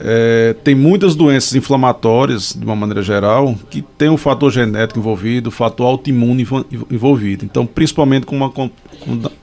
[0.00, 5.48] É, tem muitas doenças inflamatórias, de uma maneira geral, que tem um fator genético envolvido,
[5.48, 6.46] o fator autoimune
[6.90, 7.44] envolvido.
[7.44, 8.26] Então, principalmente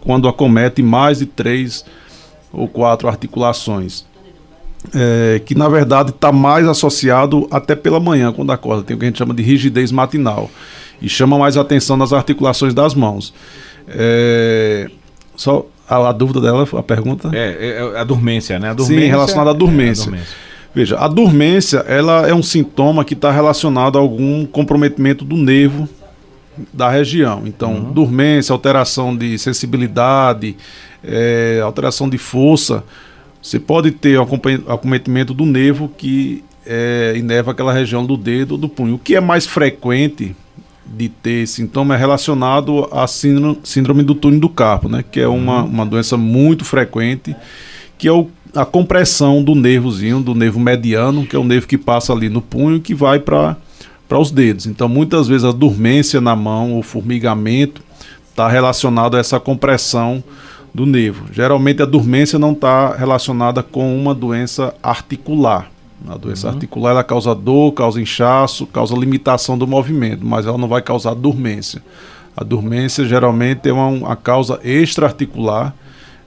[0.02, 1.84] quando acomete mais de três
[2.56, 4.06] ou quatro articulações.
[4.94, 8.84] É, que na verdade está mais associado até pela manhã, quando acorda.
[8.84, 10.50] Tem o que a gente chama de rigidez matinal.
[11.02, 13.34] E chama mais atenção nas articulações das mãos.
[13.88, 14.90] É,
[15.36, 17.32] só a, a, dúvida dela, a pergunta?
[17.34, 18.70] É, é, é a dormência, né?
[18.70, 20.04] A dormência, Sim, relacionada à dormência.
[20.04, 20.36] É, dormência.
[20.74, 25.88] Veja, a dormência ela é um sintoma que está relacionado a algum comprometimento do nervo
[26.74, 27.44] da região.
[27.46, 27.94] Então, uhum.
[27.94, 30.56] dormência, alteração de sensibilidade,
[31.08, 32.84] é, alteração de força,
[33.42, 34.28] você pode ter o
[34.68, 38.96] acometimento do nervo que é, inerva aquela região do dedo ou do punho.
[38.96, 40.36] O que é mais frequente
[40.86, 45.04] de ter sintoma é relacionado à síndrome, do túnel do carpo, né?
[45.10, 45.70] que é uma, uhum.
[45.70, 47.36] uma doença muito frequente,
[47.98, 51.78] que é o, a compressão do nervozinho, do nervo mediano, que é o nervo que
[51.78, 53.58] passa ali no punho que vai para
[54.12, 54.66] os dedos.
[54.66, 57.82] Então, muitas vezes a dormência na mão, o formigamento,
[58.30, 60.24] está relacionado a essa compressão
[60.76, 61.28] do nervo.
[61.32, 65.72] Geralmente a dormência não está relacionada com uma doença articular.
[66.06, 66.54] A doença uhum.
[66.54, 71.14] articular ela causa dor, causa inchaço, causa limitação do movimento, mas ela não vai causar
[71.14, 71.82] dormência.
[72.36, 75.74] A dormência geralmente é uma, uma causa extraarticular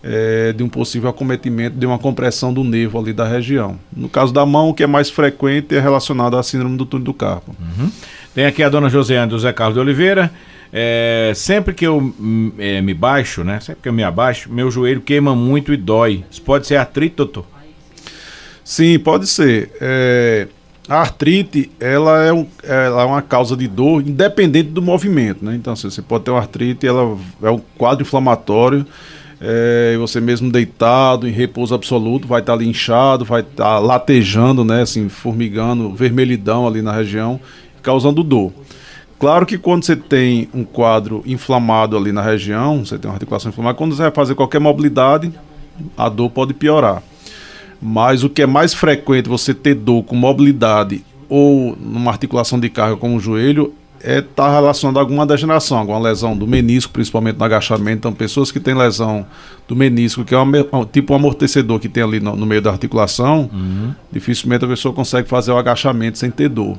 [0.02, 3.78] é, de um possível acometimento de uma compressão do nervo ali da região.
[3.94, 7.04] No caso da mão, o que é mais frequente é relacionado à síndrome do túnel
[7.04, 7.54] do carpo.
[7.60, 7.90] Uhum.
[8.34, 10.32] Tem aqui a dona Josiane do Zé Carlos de Oliveira.
[10.72, 13.58] É, sempre que eu hum, é, me baixo, né?
[13.60, 16.24] Sempre que eu me abaixo, meu joelho queima muito e dói.
[16.30, 17.44] Isso pode ser artrite, doutor?
[18.64, 19.70] Sim, pode ser.
[19.80, 20.46] É,
[20.88, 25.54] a artrite, ela é, um, ela é uma causa de dor independente do movimento, né?
[25.54, 28.86] Então, assim, você pode ter uma artrite, ela é um quadro inflamatório,
[29.40, 34.64] é, você mesmo deitado, em repouso absoluto, vai estar tá inchado, vai estar tá latejando,
[34.64, 34.82] né?
[34.82, 37.40] Assim, formigando, vermelhidão ali na região,
[37.82, 38.52] causando dor.
[39.18, 43.50] Claro que quando você tem um quadro inflamado ali na região, você tem uma articulação
[43.50, 45.32] inflamada, quando você vai fazer qualquer mobilidade,
[45.96, 47.02] a dor pode piorar.
[47.80, 52.68] Mas o que é mais frequente você ter dor com mobilidade ou numa articulação de
[52.68, 56.92] carga como o joelho é estar tá relacionado a alguma degeneração, alguma lesão do menisco,
[56.92, 57.98] principalmente no agachamento.
[57.98, 59.26] Então, pessoas que têm lesão
[59.66, 62.70] do menisco, que é um, tipo um amortecedor que tem ali no, no meio da
[62.70, 63.92] articulação, uhum.
[64.12, 66.78] dificilmente a pessoa consegue fazer o agachamento sem ter dor.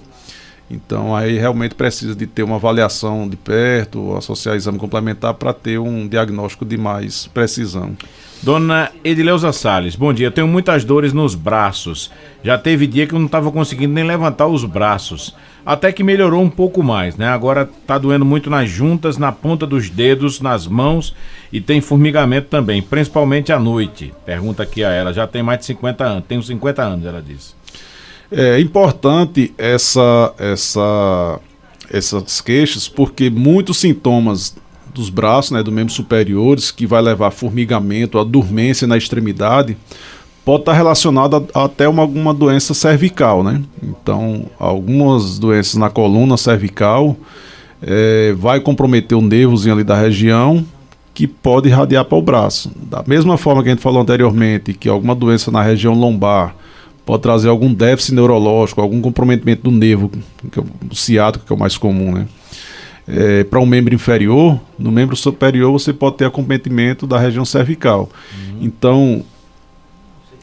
[0.69, 5.79] Então aí realmente precisa de ter uma avaliação de perto, associar exame complementar para ter
[5.79, 7.95] um diagnóstico de mais precisão.
[8.41, 10.27] Dona Edileuza Salles, bom dia.
[10.27, 12.09] Eu tenho muitas dores nos braços.
[12.41, 15.35] Já teve dia que eu não estava conseguindo nem levantar os braços.
[15.65, 17.27] Até que melhorou um pouco mais, né?
[17.27, 21.13] Agora está doendo muito nas juntas, na ponta dos dedos, nas mãos
[21.51, 24.13] e tem formigamento também, principalmente à noite.
[24.25, 25.13] Pergunta aqui a ela.
[25.13, 26.23] Já tem mais de 50 anos.
[26.25, 27.58] Tenho 50 anos, ela disse.
[28.31, 31.39] É importante essa, essa,
[31.91, 34.55] essas queixas porque muitos sintomas
[34.93, 39.77] dos braços, né, do membro superiores, que vai levar a formigamento, a dormência na extremidade,
[40.45, 43.61] pode estar relacionado a, até uma, alguma doença cervical, né?
[43.81, 47.15] Então, algumas doenças na coluna cervical
[47.81, 50.65] é, vai comprometer o nervozinho ali da região
[51.13, 52.71] que pode irradiar para o braço.
[52.75, 56.55] Da mesma forma que a gente falou anteriormente, que alguma doença na região lombar
[57.09, 60.11] pode trazer algum déficit neurológico, algum comprometimento do nervo,
[60.51, 62.27] que é o ciático, que é o mais comum, né?
[63.07, 68.11] É, para um membro inferior, no membro superior você pode ter acometimento da região cervical.
[68.31, 68.57] Uhum.
[68.61, 69.25] Então,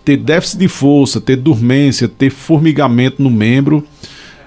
[0.04, 3.86] ter déficit de força, ter dormência, ter formigamento no membro,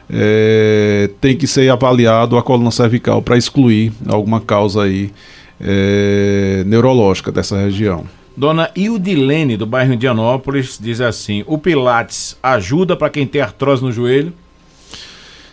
[0.10, 5.10] é, tem que ser avaliado a coluna cervical para excluir alguma causa aí
[5.58, 8.04] é, neurológica dessa região.
[8.40, 13.92] Dona Ildilene, do bairro Indianópolis, diz assim: o Pilates ajuda para quem tem artrose no
[13.92, 14.32] joelho?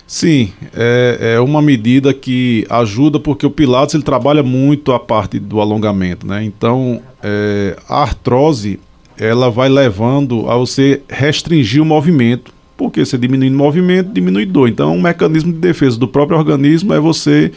[0.06, 5.40] Sim, é, é, uma medida que ajuda porque o Pilates ele trabalha muito a parte
[5.40, 6.44] do alongamento, né?
[6.44, 8.78] Então, é, a artrose
[9.18, 14.68] ela vai levando a você restringir o movimento, porque você diminuindo o movimento, diminui dor.
[14.68, 17.50] Então, um mecanismo de defesa do próprio organismo é você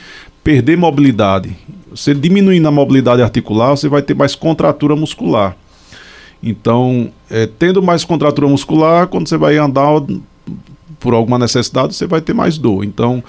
[0.44, 1.56] perder mobilidade.
[1.92, 5.56] Você diminuindo a mobilidade articular, você vai ter mais contratura muscular.
[6.42, 10.02] Então, é, tendo mais contratura muscular, quando você vai andar
[11.00, 12.84] por alguma necessidade, você vai ter mais dor.
[12.84, 13.24] Então,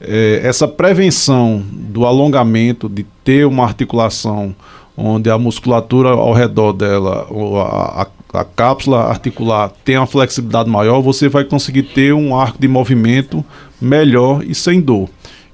[0.00, 4.54] é, essa prevenção do alongamento, de ter uma articulação
[4.96, 7.26] onde a musculatura ao redor dela,
[7.60, 12.58] a, a, a cápsula articular tem uma flexibilidade maior, você vai conseguir ter um arco
[12.58, 13.44] de movimento
[13.80, 15.08] melhor e sem dor.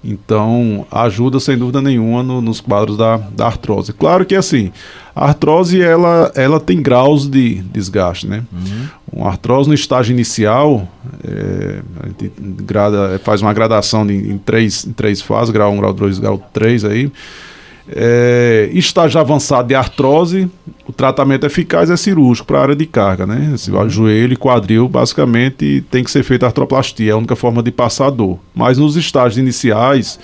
[0.05, 3.93] Então, ajuda sem dúvida nenhuma no, nos quadros da, da artrose.
[3.93, 4.73] Claro que assim,
[5.15, 8.43] a artrose ela, ela tem graus de desgaste, né?
[8.53, 8.87] Uhum.
[9.13, 10.89] Uma artrose no estágio inicial,
[11.23, 15.77] é, a gente grada, faz uma gradação de, em, três, em três fases, grau 1,
[15.79, 17.13] grau 2, grau 3 aí.
[17.89, 20.49] É, estágio avançado de artrose,
[20.87, 23.55] o tratamento eficaz é cirúrgico para a área de carga, né?
[23.57, 27.63] Se o joelho e quadril, basicamente, tem que ser feita artroplastia, é a única forma
[27.63, 28.39] de passar dor.
[28.55, 30.19] Mas nos estágios iniciais,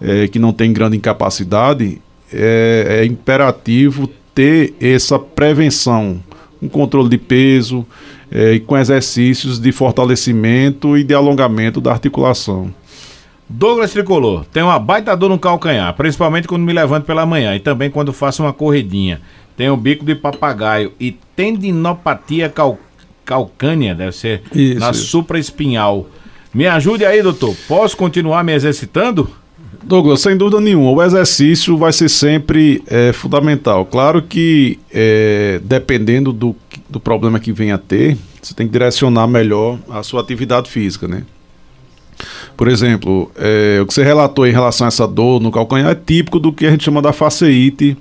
[0.00, 2.00] é, que não tem grande incapacidade,
[2.32, 6.20] é, é imperativo ter essa prevenção,
[6.60, 7.86] um controle de peso
[8.30, 12.74] é, e com exercícios de fortalecimento e de alongamento da articulação.
[13.48, 17.60] Douglas Tricolor, tem uma baita dor no calcanhar, principalmente quando me levanto pela manhã e
[17.60, 19.20] também quando faço uma corridinha.
[19.56, 22.78] tem o bico de papagaio e tendinopatia cal,
[23.24, 25.06] calcânea, deve ser Isso, na isso.
[25.06, 26.06] supraespinhal.
[26.52, 27.54] Me ajude aí, doutor.
[27.68, 29.30] Posso continuar me exercitando?
[29.82, 33.86] Douglas, sem dúvida nenhuma, o exercício vai ser sempre é, fundamental.
[33.86, 36.56] Claro que, é, dependendo do,
[36.90, 41.06] do problema que venha a ter, você tem que direcionar melhor a sua atividade física,
[41.06, 41.22] né?
[42.56, 45.94] Por exemplo, é, o que você relatou em relação a essa dor no calcanhar é
[45.94, 47.96] típico do que a gente chama da faceite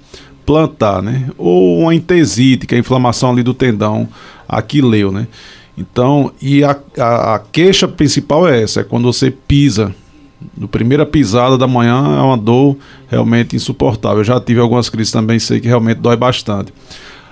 [0.45, 1.29] plantar, né?
[1.37, 4.07] Ou uma entesite, que é a inflamação ali do tendão
[4.47, 5.27] aquileu, né?
[5.77, 9.93] Então, e a, a, a queixa principal é essa, é quando você pisa
[10.55, 14.19] no primeira pisada da manhã é uma dor realmente insuportável.
[14.19, 16.73] Eu já tive algumas crises também, sei que realmente dói bastante.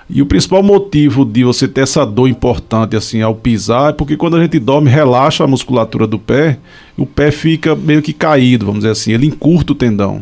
[0.10, 4.18] E o principal motivo de você ter essa dor importante assim ao pisar é porque
[4.18, 6.60] quando a gente dorme, relaxa a musculatura do pé,
[6.97, 10.22] o pé fica meio que caído, vamos dizer assim, ele encurta o tendão.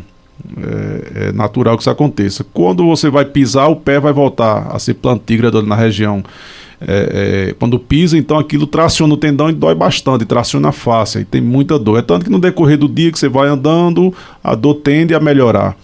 [0.56, 2.44] É, é natural que isso aconteça.
[2.52, 6.22] Quando você vai pisar, o pé vai voltar a ser plantígrado na região.
[6.80, 11.20] É, é, quando pisa, então aquilo traciona o tendão e dói bastante, traciona a face,
[11.20, 11.98] e tem muita dor.
[11.98, 14.12] É tanto que no decorrer do dia que você vai andando,
[14.42, 15.76] a dor tende a melhorar.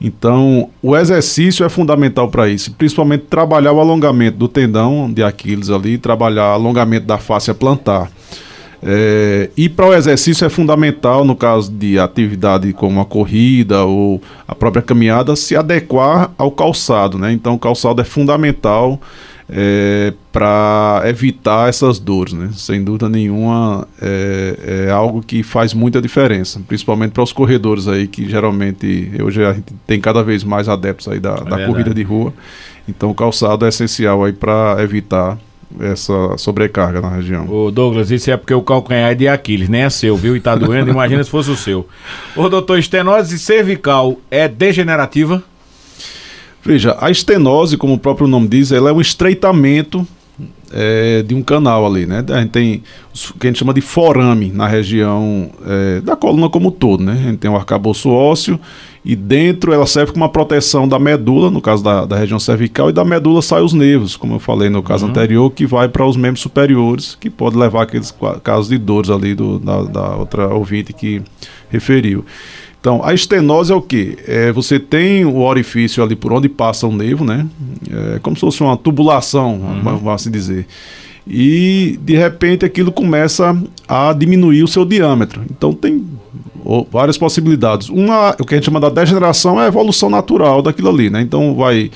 [0.00, 5.70] Então, o exercício é fundamental para isso, principalmente trabalhar o alongamento do tendão de Aquiles
[5.70, 8.08] ali, trabalhar alongamento da face plantar.
[8.80, 14.22] É, e para o exercício é fundamental, no caso de atividade como a corrida ou
[14.46, 17.18] a própria caminhada, se adequar ao calçado.
[17.18, 17.32] Né?
[17.32, 19.00] Então, o calçado é fundamental
[19.50, 22.32] é, para evitar essas dores.
[22.32, 22.50] Né?
[22.52, 28.06] Sem dúvida nenhuma, é, é algo que faz muita diferença, principalmente para os corredores aí,
[28.06, 31.66] que geralmente hoje a gente tem cada vez mais adeptos aí da, da verdade.
[31.66, 32.32] corrida de rua.
[32.88, 35.38] Então, o calçado é essencial aí para evitar
[35.80, 37.46] essa sobrecarga na região.
[37.48, 40.34] Ô Douglas, isso é porque o calcanhar é de Aquiles, nem é seu, viu?
[40.34, 41.86] E tá doendo, imagina se fosse o seu.
[42.34, 45.42] Ô doutor, estenose cervical é degenerativa?
[46.68, 50.06] Veja, a estenose, como o próprio nome diz, ela é um estreitamento
[50.70, 52.22] é, de um canal ali, né?
[52.28, 52.82] A gente tem
[53.32, 57.02] o que a gente chama de forame na região é, da coluna como um todo,
[57.02, 57.12] né?
[57.12, 58.60] A gente tem o arcabouço ósseo
[59.02, 62.90] e dentro ela serve como uma proteção da medula, no caso da, da região cervical,
[62.90, 66.04] e da medula sai os nervos, como eu falei no caso anterior, que vai para
[66.04, 68.14] os membros superiores, que pode levar aqueles
[68.44, 71.22] casos de dores ali do, da, da outra ouvinte que
[71.70, 72.26] referiu.
[72.80, 74.16] Então, a estenose é o quê?
[74.26, 77.46] É, você tem o orifício ali por onde passa o nervo, né?
[78.14, 80.66] É como se fosse uma tubulação, vamos assim dizer.
[81.26, 85.42] E, de repente, aquilo começa a diminuir o seu diâmetro.
[85.50, 86.06] Então, tem
[86.90, 87.88] várias possibilidades.
[87.88, 91.20] Uma, o que a gente chama da degeneração é a evolução natural daquilo ali, né?
[91.20, 91.90] Então, vai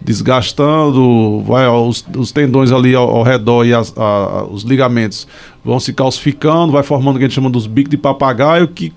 [0.00, 5.26] desgastando, vai os, os tendões ali ao, ao redor e as- a- os ligamentos
[5.64, 8.92] vão se calcificando, vai formando o que a gente chama dos bicos de papagaio, que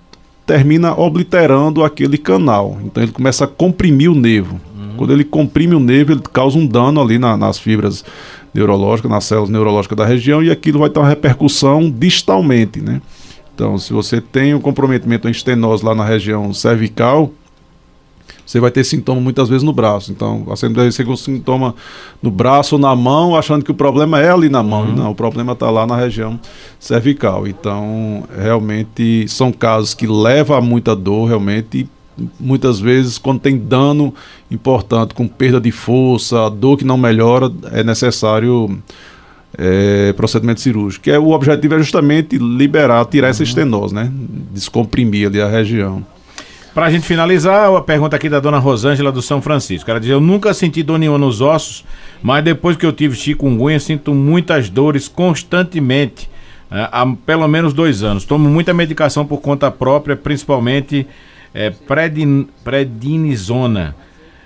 [0.51, 2.77] termina obliterando aquele canal.
[2.83, 4.59] Então ele começa a comprimir o nervo.
[4.97, 8.03] Quando ele comprime o nervo, ele causa um dano ali na- nas fibras
[8.53, 13.01] neurológicas, nas células neurológicas da região, e aquilo vai ter uma repercussão distalmente, né?
[13.55, 17.31] Então, se você tem um comprometimento em estenose lá na região cervical,
[18.45, 20.11] você vai ter sintoma muitas vezes no braço.
[20.11, 21.75] Então, você com sintoma
[22.21, 24.89] no braço ou na mão, achando que o problema é ali na mão.
[24.89, 26.39] E não, o problema está lá na região
[26.79, 27.47] cervical.
[27.47, 31.79] Então, realmente, são casos que levam a muita dor, realmente.
[31.79, 31.89] E
[32.39, 34.13] muitas vezes, quando tem dano
[34.49, 38.81] importante, com perda de força, dor que não melhora, é necessário
[39.57, 41.03] é, procedimento cirúrgico.
[41.03, 44.11] Que é, o objetivo é justamente liberar, tirar essa estenose, né?
[44.51, 46.05] Descomprimir ali a região.
[46.73, 49.89] Pra gente finalizar, a pergunta aqui da dona Rosângela do São Francisco.
[49.91, 51.83] Ela diz: Eu nunca senti dor nenhuma nos ossos,
[52.21, 56.29] mas depois que eu tive chikungunya, sinto muitas dores constantemente.
[56.69, 58.23] né, há pelo menos dois anos.
[58.23, 61.05] Tomo muita medicação por conta própria, principalmente
[61.53, 63.93] é, predin- prednisona.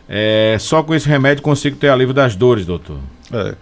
[0.10, 2.98] É, só com esse remédio consigo ter alívio das dores, doutor.
[3.32, 3.54] É.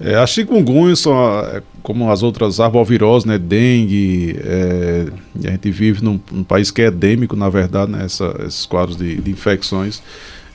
[0.00, 5.06] É, a chikungunya são é, como as outras arboviroses, né, dengue, é,
[5.46, 8.96] a gente vive num, num país que é endêmico, na verdade, né, essa- esses quadros
[8.96, 10.02] de, de infecções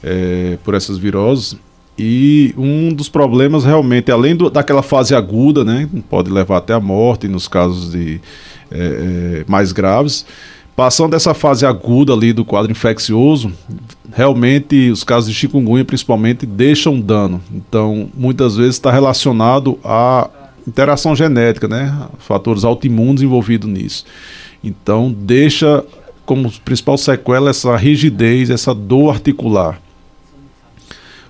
[0.03, 1.55] é, por essas viroses.
[1.97, 6.79] E um dos problemas realmente, além do- daquela fase aguda, né, pode levar até a
[6.79, 8.19] morte nos casos de
[8.71, 10.25] é, é, mais graves,
[10.81, 13.53] passando dessa fase aguda ali do quadro infeccioso,
[14.11, 17.39] realmente os casos de chikungunya principalmente deixam dano.
[17.53, 20.27] Então, muitas vezes está relacionado à
[20.67, 21.95] interação genética, né?
[22.17, 24.05] Fatores autoimunes envolvidos nisso.
[24.63, 25.85] Então, deixa
[26.25, 29.79] como principal sequela essa rigidez, essa dor articular.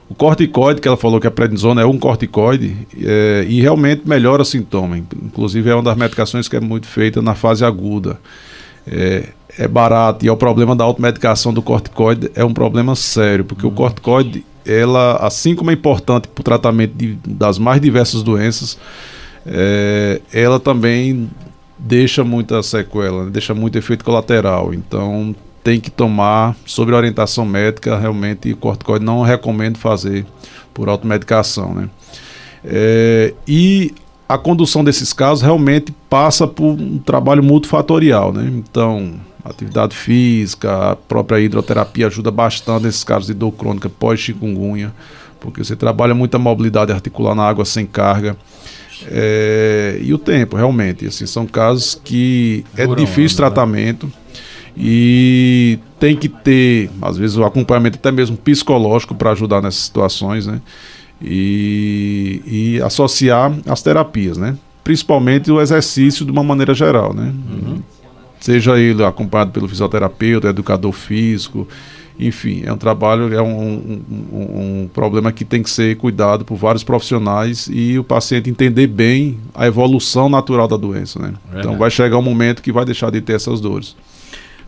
[0.08, 4.44] O corticoide, que ela falou que a prednisona é um corticoide, é, e realmente melhora
[4.44, 4.98] o sintoma.
[4.98, 8.18] Inclusive é uma das medicações que é muito feita na fase aguda.
[8.88, 9.28] É,
[9.58, 13.66] é barato e é o problema da automedicação do corticoide é um problema sério, porque
[13.66, 18.78] o corticoide ela, assim como é importante para o tratamento de, das mais diversas doenças,
[19.46, 21.30] é, ela também
[21.78, 23.32] deixa muita sequela, né?
[23.32, 24.74] deixa muito efeito colateral.
[24.74, 30.26] Então tem que tomar sobre orientação médica, realmente corticoide não recomendo fazer
[30.74, 31.90] por automedicação, né?
[32.64, 33.94] É, e
[34.28, 38.50] a condução desses casos realmente passa por um trabalho multifatorial, né?
[38.54, 44.94] Então, atividade física, a própria hidroterapia ajuda bastante nesses casos de dor crônica pós-chikungunya,
[45.40, 48.38] porque você trabalha muita mobilidade articular na água sem carga.
[49.08, 51.08] É, e o tempo, realmente.
[51.08, 53.50] Assim, são casos que é difícil né?
[53.50, 54.12] tratamento
[54.76, 60.48] e tem que ter, às vezes, o acompanhamento até mesmo psicológico para ajudar nessas situações,
[60.48, 60.62] né?
[61.24, 64.58] E, e, associar as terapias, né?
[64.84, 67.32] Principalmente o exercício de uma maneira geral, né?
[67.50, 67.82] Uhum.
[68.42, 71.68] Seja ele acompanhado pelo fisioterapeuta, educador físico,
[72.20, 76.56] enfim, é um trabalho, é um, um, um, problema que tem que ser cuidado por
[76.56, 81.34] vários profissionais e o paciente entender bem a evolução natural da doença, né?
[81.56, 83.96] Então vai chegar um momento que vai deixar de ter essas dores.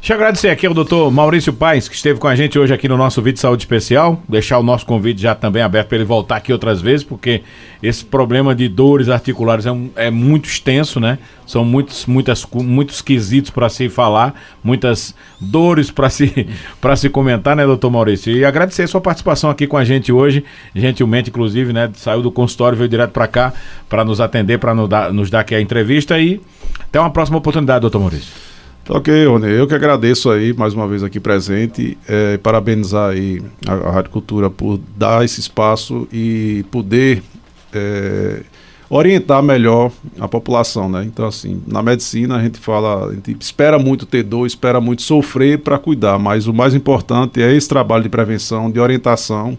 [0.03, 2.89] Deixa eu agradecer aqui ao doutor Maurício Paes, que esteve com a gente hoje aqui
[2.89, 4.21] no nosso vídeo de saúde especial.
[4.27, 7.41] Deixar o nosso convite já também aberto para ele voltar aqui outras vezes, porque
[7.81, 11.19] esse problema de dores articulares é, um, é muito extenso, né?
[11.47, 16.47] São muitos, muitas, muitos quesitos para se falar, muitas dores para se,
[16.97, 18.35] se comentar, né, doutor Maurício?
[18.35, 20.43] E agradecer a sua participação aqui com a gente hoje,
[20.75, 21.89] gentilmente, inclusive, né?
[21.93, 23.53] Saiu do consultório, veio direto para cá
[23.87, 26.41] para nos atender, para nos dar, nos dar aqui a entrevista e
[26.81, 28.52] até uma próxima oportunidade, doutor Maurício.
[28.89, 29.47] Ok, Rony.
[29.47, 34.11] Eu que agradeço aí, mais uma vez aqui presente, é, parabenizar aí a, a Rádio
[34.11, 37.23] Cultura por dar esse espaço e poder
[37.71, 38.41] é,
[38.89, 41.05] orientar melhor a população, né?
[41.05, 45.01] Então, assim, na medicina a gente fala, a gente espera muito ter dor, espera muito
[45.01, 49.57] sofrer para cuidar, mas o mais importante é esse trabalho de prevenção, de orientação,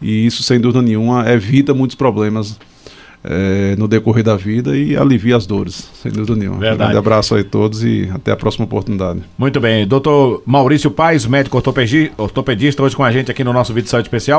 [0.00, 2.56] e isso, sem dúvida nenhuma, evita muitos problemas
[3.22, 6.58] é, no decorrer da vida e alivia as dores, sem dúvida nenhuma.
[6.58, 6.74] Verdade.
[6.74, 9.20] Um grande abraço aí a todos e até a próxima oportunidade.
[9.36, 9.86] Muito bem.
[9.86, 14.06] Doutor Maurício Paes, médico ortopedista, hoje com a gente aqui no nosso vídeo de saúde
[14.08, 14.38] especial.